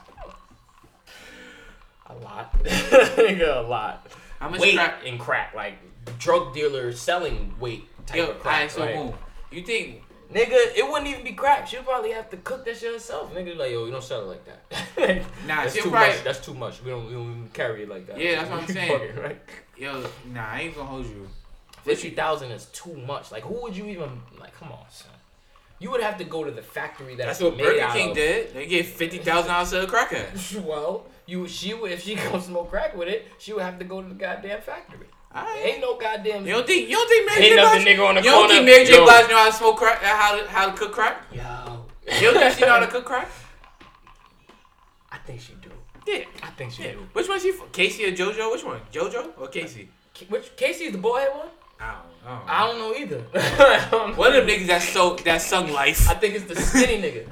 [2.07, 2.53] a lot.
[2.65, 4.07] Nigga, a lot.
[4.41, 5.05] How much weight crack?
[5.05, 5.79] in crack, like
[6.19, 8.55] drug dealer selling weight type Yo, of crack.
[8.55, 9.15] alright, so like, boom.
[9.51, 10.03] You think?
[10.33, 11.69] Nigga, it wouldn't even be crack.
[11.69, 13.33] She'll probably have to cook that shit herself.
[13.33, 15.23] Nigga, like, yo, you don't sell it like that.
[15.47, 16.25] Nah, that's too probably- much.
[16.25, 16.83] That's too much.
[16.83, 18.19] We don't, we don't even carry it like that.
[18.19, 18.99] Yeah, that's what I'm saying.
[18.99, 19.41] fucking right.
[19.79, 21.29] Yo, nah, I ain't gonna hold you.
[21.85, 23.31] Fifty thousand is too much.
[23.31, 24.53] Like, who would you even like?
[24.59, 25.13] Come on, son.
[25.79, 28.17] You would have to go to the factory that That's what Burger King of.
[28.17, 28.53] did.
[28.55, 30.65] They gave fifty thousand dollars to a crackhead.
[30.65, 33.85] Well, you she would if she gonna smoke crack with it, she would have to
[33.85, 35.07] go to the goddamn factory.
[35.37, 35.65] Alright.
[35.67, 36.47] Ain't no goddamn.
[36.47, 36.89] You don't think?
[36.89, 37.57] You don't think Mary Ain't J.
[37.57, 37.97] nothing Blige?
[37.97, 38.55] nigga on the you don't corner.
[38.55, 38.99] think Mary J.
[39.05, 40.03] Blige know how to smoke crack?
[40.03, 41.23] How to how to cook crack?
[41.33, 41.85] Yo,
[42.21, 43.29] You don't think she know how to cook crack?
[45.13, 45.71] I think she do.
[46.07, 46.25] Yeah.
[46.43, 46.93] I think she yeah.
[46.93, 47.07] do.
[47.13, 47.51] Which one she?
[47.51, 48.53] f- K-Ci or JoJo?
[48.53, 48.81] Which one?
[48.93, 49.89] JoJo or K-Ci?
[50.15, 51.49] K- Which K-Ci's the boy one?
[51.81, 52.03] I don't.
[52.25, 52.53] I don't know.
[52.53, 53.25] I don't know either.
[53.35, 54.17] I don't know.
[54.17, 56.09] One of them niggas that so that sung life.
[56.09, 57.29] I think it's the skinny nigga.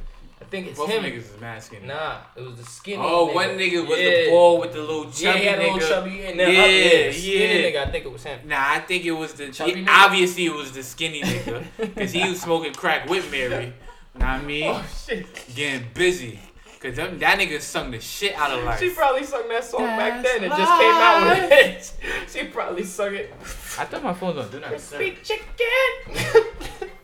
[0.55, 1.03] I think it's Both him.
[1.03, 1.87] niggas is mad skinny.
[1.89, 3.03] Nah, it was the skinny.
[3.03, 3.35] Oh, nigga.
[3.35, 4.11] one nigga was Yeah.
[4.11, 5.73] the ball with the little Yeah, chubby he a nigga.
[5.75, 7.71] little chubby then yeah, yeah, skinny yeah.
[7.71, 7.89] nigga.
[7.89, 8.41] I think it was him.
[8.47, 9.89] Nah, I think it was the Chubby yeah, nigga?
[9.89, 13.73] obviously it was the skinny nigga because he was smoking crack with Mary.
[14.17, 14.71] Know what I mean?
[14.73, 15.27] Oh shit.
[15.57, 16.39] Getting busy.
[16.79, 18.79] Cause them, that nigga sung the shit out of life.
[18.79, 21.93] She probably sung that song back then and just came out with it.
[22.31, 23.33] She probably sung it.
[23.77, 25.01] I thought my phone was on do not disturb.
[25.01, 26.91] Crispy chicken,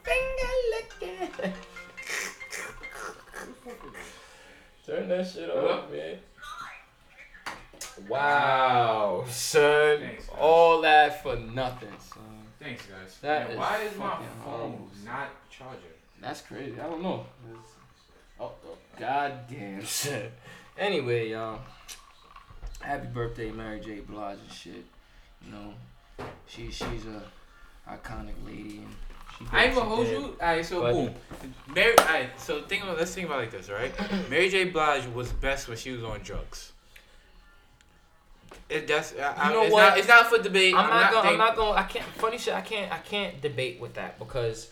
[4.90, 6.18] Turn that shit off, man.
[8.08, 10.00] Wow, son.
[10.00, 10.28] Thanks.
[10.36, 12.22] All that for nothing, son.
[12.58, 13.18] Thanks guys.
[13.22, 14.88] That Man, is why is my phone horrible.
[15.04, 15.80] not charging?
[16.20, 16.74] That's crazy.
[16.80, 17.24] I don't know.
[18.40, 20.32] Oh, oh goddamn shit.
[20.76, 21.60] Anyway, y'all.
[22.80, 24.00] Happy birthday, Mary J.
[24.00, 24.84] Blige and shit.
[25.46, 25.74] You know,
[26.48, 27.22] she she's a
[27.88, 29.09] iconic lady and She
[29.52, 30.12] I ain't did, gonna hold did.
[30.20, 30.36] you.
[30.40, 31.14] Alright, so But- boom.
[31.74, 33.92] Mary, alright, so think about, let's think about it like this, right?
[34.30, 34.64] Mary J.
[34.64, 36.72] Blige was best when she was on drugs.
[38.68, 39.88] It, that's, I, I, You know it's what?
[39.88, 40.74] Not, it's not for debate.
[40.76, 41.28] I'm, not, gonna.
[41.30, 41.72] I'm not gonna.
[41.72, 42.04] I can't.
[42.16, 42.54] Funny shit.
[42.54, 42.92] I can't.
[42.92, 44.70] I can't debate with that because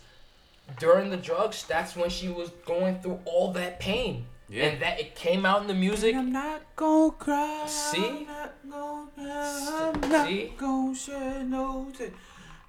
[0.78, 4.66] during the drugs, that's when she was going through all that pain, Yeah.
[4.66, 6.14] and that it came out in the music.
[6.14, 7.64] I'm not gonna cry.
[7.66, 8.04] See?
[8.08, 9.90] I'm not gonna cry.
[10.02, 10.52] I'm not see?
[10.56, 12.12] gonna shed no tears.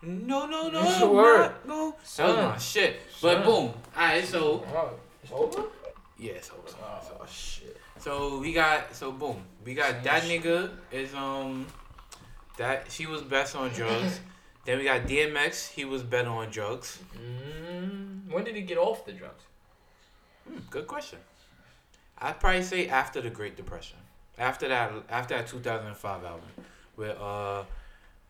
[0.02, 0.82] No, no, no.
[0.82, 1.40] That's the word.
[1.66, 3.02] not gonna- That was my shit.
[3.22, 3.74] But boom.
[3.96, 4.64] Alright, so.
[4.74, 4.92] Oh,
[5.24, 5.64] it's over.
[6.18, 6.62] Yeah, it's over.
[6.66, 7.28] It's Oh over.
[7.28, 7.78] shit.
[8.00, 9.44] So we got so boom.
[9.66, 10.44] We got Same that shit.
[10.44, 11.68] nigga is um
[12.58, 14.20] that she was best on drugs.
[14.66, 15.70] then we got DMX.
[15.70, 17.00] He was better on drugs.
[17.18, 19.44] Mm, when did he get off the drugs?
[20.48, 21.20] Hmm, good question.
[22.20, 23.98] I'd probably say after the Great Depression.
[24.38, 26.42] After that, after that 2005 album
[26.96, 27.64] with uh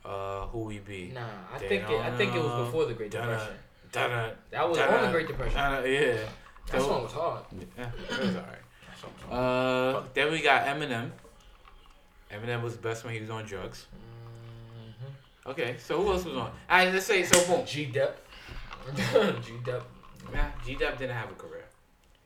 [0.10, 1.12] uh who we be.
[1.14, 1.22] Nah,
[1.53, 3.22] I They think it, I think it was before the Great know.
[3.22, 3.53] Depression.
[3.91, 5.55] Da-da, That was da-da, on the Great Depression.
[5.55, 6.18] da-da, yeah.
[6.72, 7.43] That So- song was hard.
[7.78, 8.64] Yeah, it was alright.
[8.88, 9.95] That song was hard.
[9.95, 11.12] Uh, then we got Eminem.
[12.32, 13.88] Eminem was best when he was on drugs.
[14.78, 15.51] Mhm.
[15.51, 16.51] Okay, so who else was on?
[16.70, 17.38] Alright, let's say so.
[17.47, 17.66] Boom.
[17.66, 18.18] G Dep.
[18.95, 19.84] G Dep.
[20.34, 21.66] Nah, G Dep didn't have a career.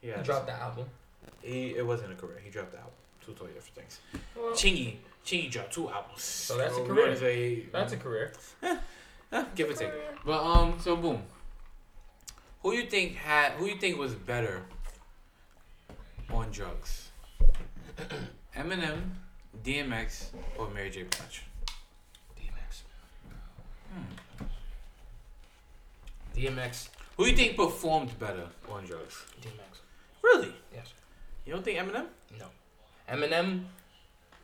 [0.01, 0.11] Yeah.
[0.11, 0.85] He had dropped that album.
[1.41, 2.39] He, it wasn't a career.
[2.43, 2.93] He dropped the album.
[3.25, 3.99] Two totally different things.
[4.35, 6.21] Well, Chingy, Chingy dropped two albums.
[6.23, 7.05] So that's a career.
[7.05, 8.33] gonna Say, that's a career.
[8.61, 9.91] eh, give or take.
[10.25, 11.23] But um, so boom.
[12.61, 13.53] Who you think had?
[13.53, 14.63] Who you think was better
[16.31, 17.09] on drugs?
[18.57, 19.01] Eminem,
[19.63, 21.03] DMX, or Mary J.
[21.03, 21.43] Blige?
[22.37, 22.83] DMX.
[23.93, 24.45] Hmm.
[26.35, 26.89] DMX.
[27.17, 29.23] Who you think performed better on drugs?
[29.41, 29.79] DMX.
[30.21, 30.53] Really?
[30.73, 30.93] Yes.
[31.45, 32.05] You don't think Eminem?
[32.39, 32.45] No.
[33.09, 33.65] Eminem.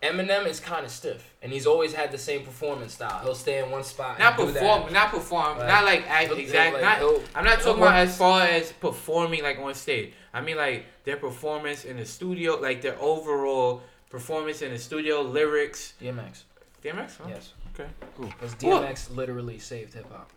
[0.01, 3.19] Eminem is kind of stiff, and he's always had the same performance style.
[3.21, 4.11] He'll stay in one spot.
[4.11, 4.91] and Not do perform, that.
[4.93, 5.67] not perform, Right.
[5.67, 6.77] not like act He'll- exact.
[6.99, 10.13] he'll, not, I'm not talking about as far as performing like on stage.
[10.33, 15.21] I mean like their performance in the studio, like their overall performance in the studio,
[15.21, 15.93] lyrics.
[16.01, 16.43] DMX.
[16.81, 17.17] DMX?
[17.17, 17.25] Huh?
[17.29, 17.53] Yes.
[17.73, 18.27] Okay, cool.
[18.27, 20.31] Because Well- DMX literally saved hip hop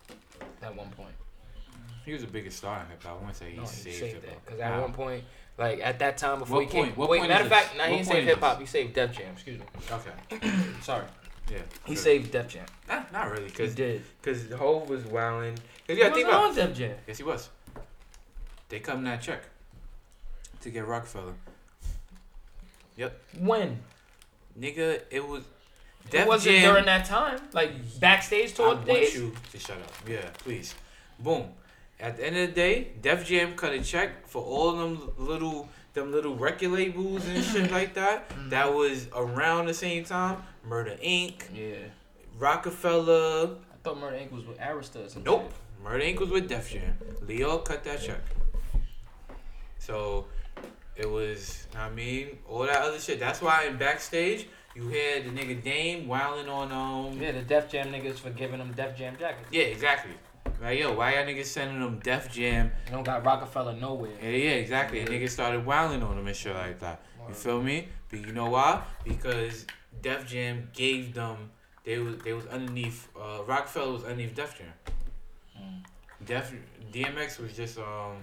[0.61, 1.15] at one point.
[2.05, 3.13] He was the biggest star in hip hop.
[3.13, 4.39] I wouldn't say he No, he saved, saved it.
[4.45, 5.23] Because at one point,
[5.59, 6.93] like at that time before What he came.
[6.95, 7.79] What wait, point matter of fact, this?
[7.79, 8.61] nah, he What didn't point save is hip hop.
[8.61, 9.33] He saved Def Jam.
[9.33, 9.67] Excuse me.
[9.91, 10.51] Okay.
[10.83, 11.05] Sorry.
[11.51, 11.59] Yeah.
[11.85, 12.01] He good.
[12.03, 12.67] saved Def Jam.
[12.89, 14.03] Nah, not really, He did.
[14.23, 15.55] cause Hove was wilding.
[15.55, 16.63] Cause you He gotta think wasn't about.
[16.65, 16.97] on Def Jam.
[17.07, 17.49] Yes, he was.
[18.69, 19.43] They come that check
[20.63, 21.35] to get Rockefeller.
[22.97, 23.21] Yep.
[23.41, 23.81] When?
[24.59, 25.45] Nigga, it was.
[26.11, 27.39] it wasn't Jam- during that time.
[27.53, 29.15] Like backstage talk days?
[29.17, 29.93] I want you to shut up.
[30.09, 30.75] Yeah, please.
[31.19, 31.49] Boom.
[32.03, 35.69] At the end of the day, Def Jam cut a check for all them little
[35.95, 38.29] them little record labels and shit like that.
[38.29, 38.49] Mm-hmm.
[38.49, 40.43] That was around the same time.
[40.67, 41.35] Murder Inc.
[41.55, 41.77] Yeah.
[42.39, 43.57] Rockefeller.
[43.73, 44.33] I thought Murder Inc.
[44.33, 45.23] was with Arista or something.
[45.25, 45.53] Nope.
[45.85, 46.19] Murder Inc.
[46.19, 46.97] was with Def Jam.
[47.25, 48.21] Lyor cut that check.
[49.79, 50.27] So
[50.97, 53.21] it was, I mean, all that other shit.
[53.21, 57.71] That's why in backstage you had the nigga Dame wilding on um Yeah, the Def
[57.71, 59.49] Jam niggas for giving them Def Jam jackets.
[59.53, 60.15] Yeah, exactly.
[60.63, 62.71] Like, yo, why y'all niggas sending them Def Jam?
[62.87, 64.13] You don't got Rockefeller nowhere.
[64.23, 65.01] Yeah, yeah, exactly.
[65.01, 67.01] And niggas started wilding on them and shit like that.
[67.29, 67.89] You feel me?
[68.09, 68.83] But you know why?
[69.05, 69.67] Because
[70.03, 71.51] Def Jam gave them.
[71.85, 73.09] They was they was underneath.
[73.21, 74.69] Uh, Rockefeller was underneath Def Jam.
[76.25, 76.53] Def
[76.93, 78.19] DMX was just um.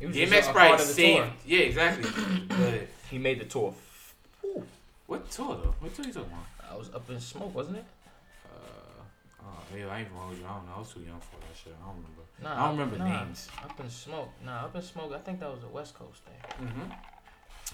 [0.00, 1.18] Was DMX just probably part of the saved.
[1.18, 1.32] tour.
[1.46, 2.10] Yeah, exactly.
[2.48, 3.74] but He made the tour.
[5.06, 5.74] what tour though?
[5.80, 6.72] What tour you talking about?
[6.72, 7.84] I was up in smoke, wasn't it?
[9.44, 10.44] Oh, yeah, I ain't even hold you.
[10.44, 10.72] I don't know.
[10.76, 11.74] I was too young for that shit.
[11.80, 12.22] I don't remember.
[12.42, 13.24] Nah, I don't remember nah.
[13.24, 13.48] names.
[13.62, 14.30] Up in smoke.
[14.44, 15.12] Nah, up in smoke.
[15.14, 16.66] I think that was a West Coast thing.
[16.66, 16.90] Mm-hmm.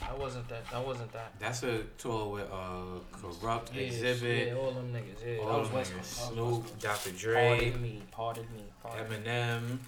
[0.00, 0.70] That wasn't that.
[0.70, 1.32] That wasn't that.
[1.38, 5.26] That's a tour with uh Kurupt, Yeah, Xzibit, Yeah, all them niggas.
[5.26, 6.34] Yeah, all them West niggas, Coast.
[6.34, 7.10] That was West Snoop, Dr.
[7.10, 8.02] Dre, Pardon me.
[8.10, 8.64] Pardon me.
[8.82, 9.06] Pardon.
[9.06, 9.70] Eminem.
[9.70, 9.78] Me.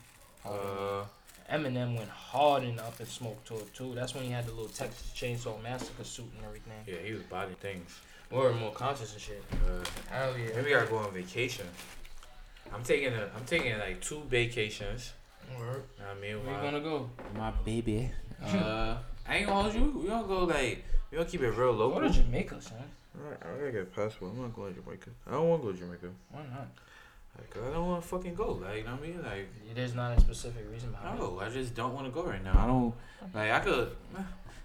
[0.44, 1.04] Uh,
[1.50, 3.94] Eminem went hard in the Up in Smoke tour too.
[3.94, 6.72] That's when he had the little Texas Chainsaw Massacre suit and everything.
[6.86, 8.00] yeah, he was bodying things.
[8.30, 9.42] Or more conscious and shit.
[9.52, 10.50] Uh, Hell yeah.
[10.54, 11.66] maybe we gotta go on vacation.
[12.72, 15.12] I'm taking a, I'm taking like two vacations.
[15.58, 15.82] Word.
[15.98, 17.10] I mean, Where you gonna go?
[17.36, 18.10] my baby.
[18.42, 18.96] Uh,
[19.28, 19.98] I ain't gonna hold you.
[20.02, 22.00] We gonna go like, we gonna keep it real Go local.
[22.00, 22.78] to Jamaica, son.
[23.22, 24.32] Alright, I gotta get a passport.
[24.32, 25.10] I'm not going to Jamaica.
[25.26, 26.08] I don't want to go to Jamaica.
[26.30, 26.68] Why not?
[27.36, 28.52] Like, 'cause I don't want to fucking go.
[28.52, 29.22] Like, you know what I mean?
[29.22, 31.20] Like, There's not a specific reason behind it.
[31.22, 32.54] no, I just don't want to go right now.
[32.58, 32.94] I don't,
[33.34, 33.94] like, I could,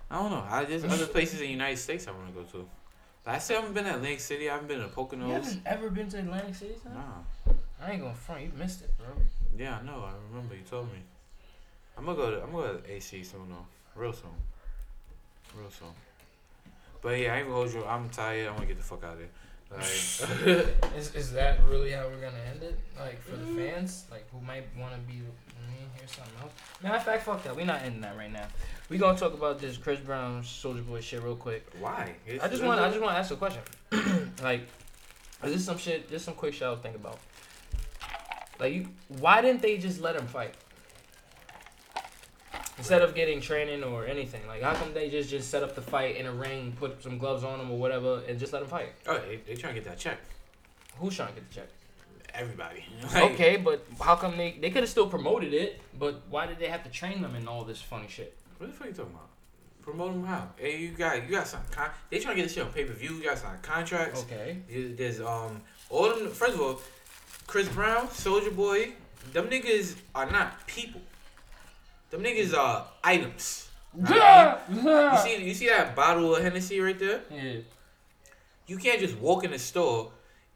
[0.09, 0.45] I don't know.
[0.49, 2.65] I just, other places in the United States I want to go to.
[3.25, 4.49] Like, I haven't been to Atlantic City.
[4.49, 5.27] I haven't been to Poconos.
[5.27, 6.93] You haven't ever been to Atlantic City, son?
[6.93, 7.53] Nah.
[7.81, 8.41] I ain't gonna front.
[8.41, 9.07] You missed it, bro.
[9.57, 10.03] Yeah, I know.
[10.03, 10.99] I remember you told me.
[11.97, 13.65] I'm gonna go to, I'm gonna go to AC soon though.
[13.95, 14.29] Real soon.
[15.55, 15.89] Real soon.
[17.01, 17.85] But yeah, I ain't gonna hold you.
[17.85, 18.47] I'm tired.
[18.47, 19.29] I want to get the fuck out of here.
[19.71, 19.81] Like,
[20.95, 22.77] Is, is that really how we're gonna end it?
[22.99, 23.57] Like for the mm-hmm.
[23.57, 25.13] fans, like who might want to be.
[25.13, 26.51] Mean, here's something else.
[26.83, 27.55] Matter of fact, fuck that.
[27.55, 28.47] We're not ending that right now.
[28.89, 31.65] We gonna talk about this Chris Brown Soulja Boy shit real quick.
[31.79, 32.13] Why?
[32.25, 32.79] It's- I just want.
[32.79, 33.61] I just want to ask a question.
[34.43, 34.61] like,
[35.43, 36.09] is this some shit?
[36.09, 37.19] Just some quick shit I was thinking about.
[38.59, 38.87] Like, you,
[39.19, 40.53] why didn't they just let him fight?
[42.77, 45.81] Instead of getting training or anything, like how come they just just set up the
[45.81, 48.67] fight in a ring, put some gloves on them or whatever, and just let them
[48.69, 48.89] fight?
[49.07, 50.17] Oh, they, they trying to get that check.
[50.97, 51.67] Who's trying to get the check?
[52.33, 52.85] Everybody.
[53.13, 55.79] Like, okay, but how come they they could have still promoted it?
[55.97, 58.35] But why did they have to train them in all this funny shit?
[58.57, 59.29] What the fuck you talking about?
[59.81, 60.49] Promote them how?
[60.57, 61.61] Hey, you got you got some.
[61.71, 63.13] Con- they trying to get this shit on pay per view.
[63.13, 64.23] You got some contracts.
[64.23, 64.57] Okay.
[64.97, 66.29] There's um all them.
[66.29, 66.81] First of all,
[67.47, 68.93] Chris Brown, Soulja Boy,
[69.31, 71.01] them niggas are not people.
[72.15, 73.67] Them niggas are items.
[74.09, 74.57] Yeah.
[74.69, 77.19] You see, you see that bottle of Hennessy right there?
[77.29, 77.57] Yeah.
[78.67, 80.13] You can't just walk in the store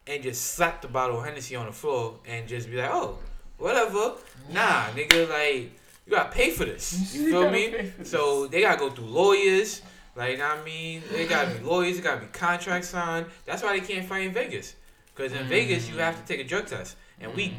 [0.07, 3.20] and just slap the bottle of Hennessy on the floor and just be like, oh,
[3.57, 4.14] whatever.
[4.49, 5.74] Nah, nigga, like
[6.05, 7.14] you gotta pay for this.
[7.14, 7.91] You feel me?
[8.03, 9.82] So they gotta go through lawyers.
[10.16, 11.97] Like, you know what I mean, they gotta be lawyers.
[11.97, 13.26] They gotta be contracts signed.
[13.45, 14.76] That's why they can't fight in Vegas.
[15.14, 17.53] Cause in Vegas you have to take a drug test, and we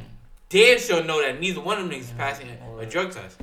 [0.49, 2.49] damn sure know that neither one of them niggas is passing
[2.79, 3.37] a drug test.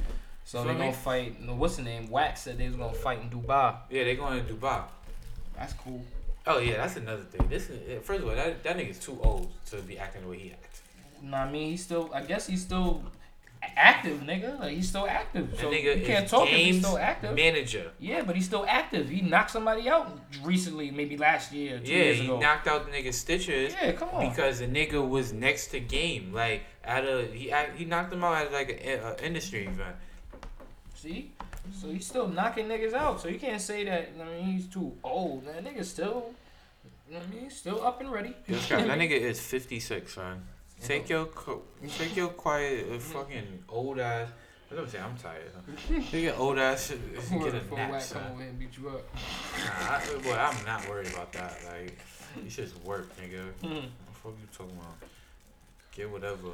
[0.48, 1.42] So they gonna fight.
[1.46, 2.10] no, What's the name?
[2.10, 3.76] Wax said they was gonna fight in Dubai.
[3.90, 4.82] Yeah, they going to Dubai.
[5.58, 6.02] That's cool.
[6.46, 7.46] Oh yeah, that's another thing.
[7.50, 10.38] This is first of all, that that nigga's too old to be acting the way
[10.40, 10.82] he acts.
[11.22, 12.10] Nah, I mean he's still.
[12.14, 13.04] I guess he's still
[13.76, 14.58] active, nigga.
[14.58, 15.54] Like he's still active.
[15.60, 17.36] So you can't talk if he's still active.
[17.36, 17.92] manager.
[18.00, 19.10] Yeah, but he's still active.
[19.10, 22.40] He knocked somebody out recently, maybe last year, two Yeah, years he ago.
[22.40, 24.30] knocked out the nigga Stitches yeah, come on.
[24.30, 26.32] because the nigga was next to game.
[26.34, 29.96] Like at a he he knocked him out at like an industry event.
[30.98, 31.32] See?
[31.80, 33.22] So he's still knocking niggas out.
[33.22, 34.10] So you can't say that.
[34.20, 35.46] I mean, he's too old.
[35.46, 36.34] That nigga's still.
[37.08, 37.44] You know what I mean?
[37.44, 38.34] He's still up and ready.
[38.48, 40.42] That nigga is fifty six, son.
[40.82, 41.64] Take your co-
[41.98, 44.30] take your quiet uh, fucking old ass.
[44.72, 45.52] I gonna say I'm tired.
[45.56, 46.02] Huh?
[46.12, 47.00] Take your old ass shit
[47.32, 48.22] and get a nap, son.
[48.22, 49.02] come over and beat you up.
[49.64, 51.58] Nah, I, boy, I'm not worried about that.
[51.72, 51.98] Like,
[52.44, 53.44] you just work, nigga.
[53.62, 53.74] Hmm.
[53.74, 54.96] What the fuck you talking about?
[55.96, 56.50] Get whatever.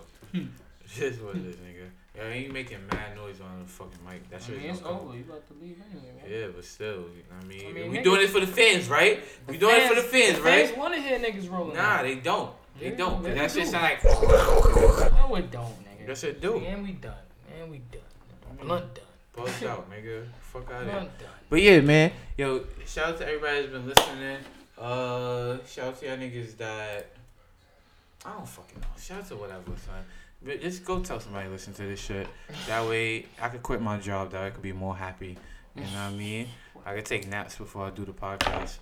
[0.83, 1.89] It's just what it is, nigga.
[2.15, 4.29] Yo, ain't making mad noise on the fucking mic.
[4.29, 5.13] That I shit mean, it's gonna come.
[5.17, 6.25] You about to leave anyway, man.
[6.41, 8.39] Yeah, but still, you know what I mean, I mean, we niggas- doing it for
[8.39, 9.23] the fans, right?
[9.47, 10.65] We doing it for the fans, right?
[10.67, 11.75] Fans want to hear niggas rolling.
[11.75, 12.03] Nah, out.
[12.03, 12.53] they don't.
[12.79, 13.15] They Yeah, don't.
[13.15, 13.69] 'cause they that shit do.
[13.71, 14.03] sound like.
[14.03, 16.07] No, it don't, nigga.
[16.07, 16.57] Yes, it do.
[16.59, 17.13] And we done.
[17.59, 18.01] And we done.
[18.61, 19.03] Blunt done.
[19.35, 20.25] Bust out, nigga.
[20.41, 20.99] Fuck out of here.
[20.99, 21.09] Done.
[21.49, 22.11] But yeah, man.
[22.37, 24.37] Yo, shout out to everybody that's been listening.
[24.77, 27.07] Uh, shout out to y'all niggas that
[28.25, 28.87] I don't fucking know.
[29.01, 30.03] Shout out to whatever, son.
[30.61, 32.27] Just go tell somebody to listen to this shit.
[32.67, 34.31] That way, I could quit my job.
[34.31, 35.37] That way, I could be more happy.
[35.75, 36.47] You know what I mean?
[36.85, 38.77] I could take naps before I do the podcast.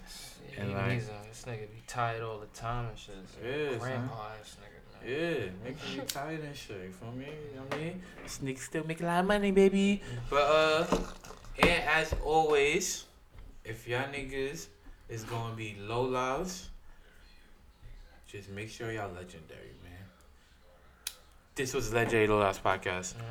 [0.54, 3.16] Yeah, And like- a- this nigga be tired all the time and shit.
[3.44, 3.78] Yeah.
[3.78, 4.68] Grandpa ass nigga.
[5.08, 6.78] Yeah, making me tired and shit.
[6.84, 7.26] You feel me?
[7.26, 8.02] You know what I mean?
[8.24, 10.02] This nigga still make a lot of money, baby.
[10.30, 10.98] But uh,
[11.60, 13.06] and as always,
[13.64, 14.68] if y'all niggas
[15.10, 16.70] is gonna be low lives,
[18.28, 19.71] just make sure y'all legendary.
[21.56, 21.92] This was
[22.28, 23.16] Low Lives Podcast.
[23.16, 23.22] Uh,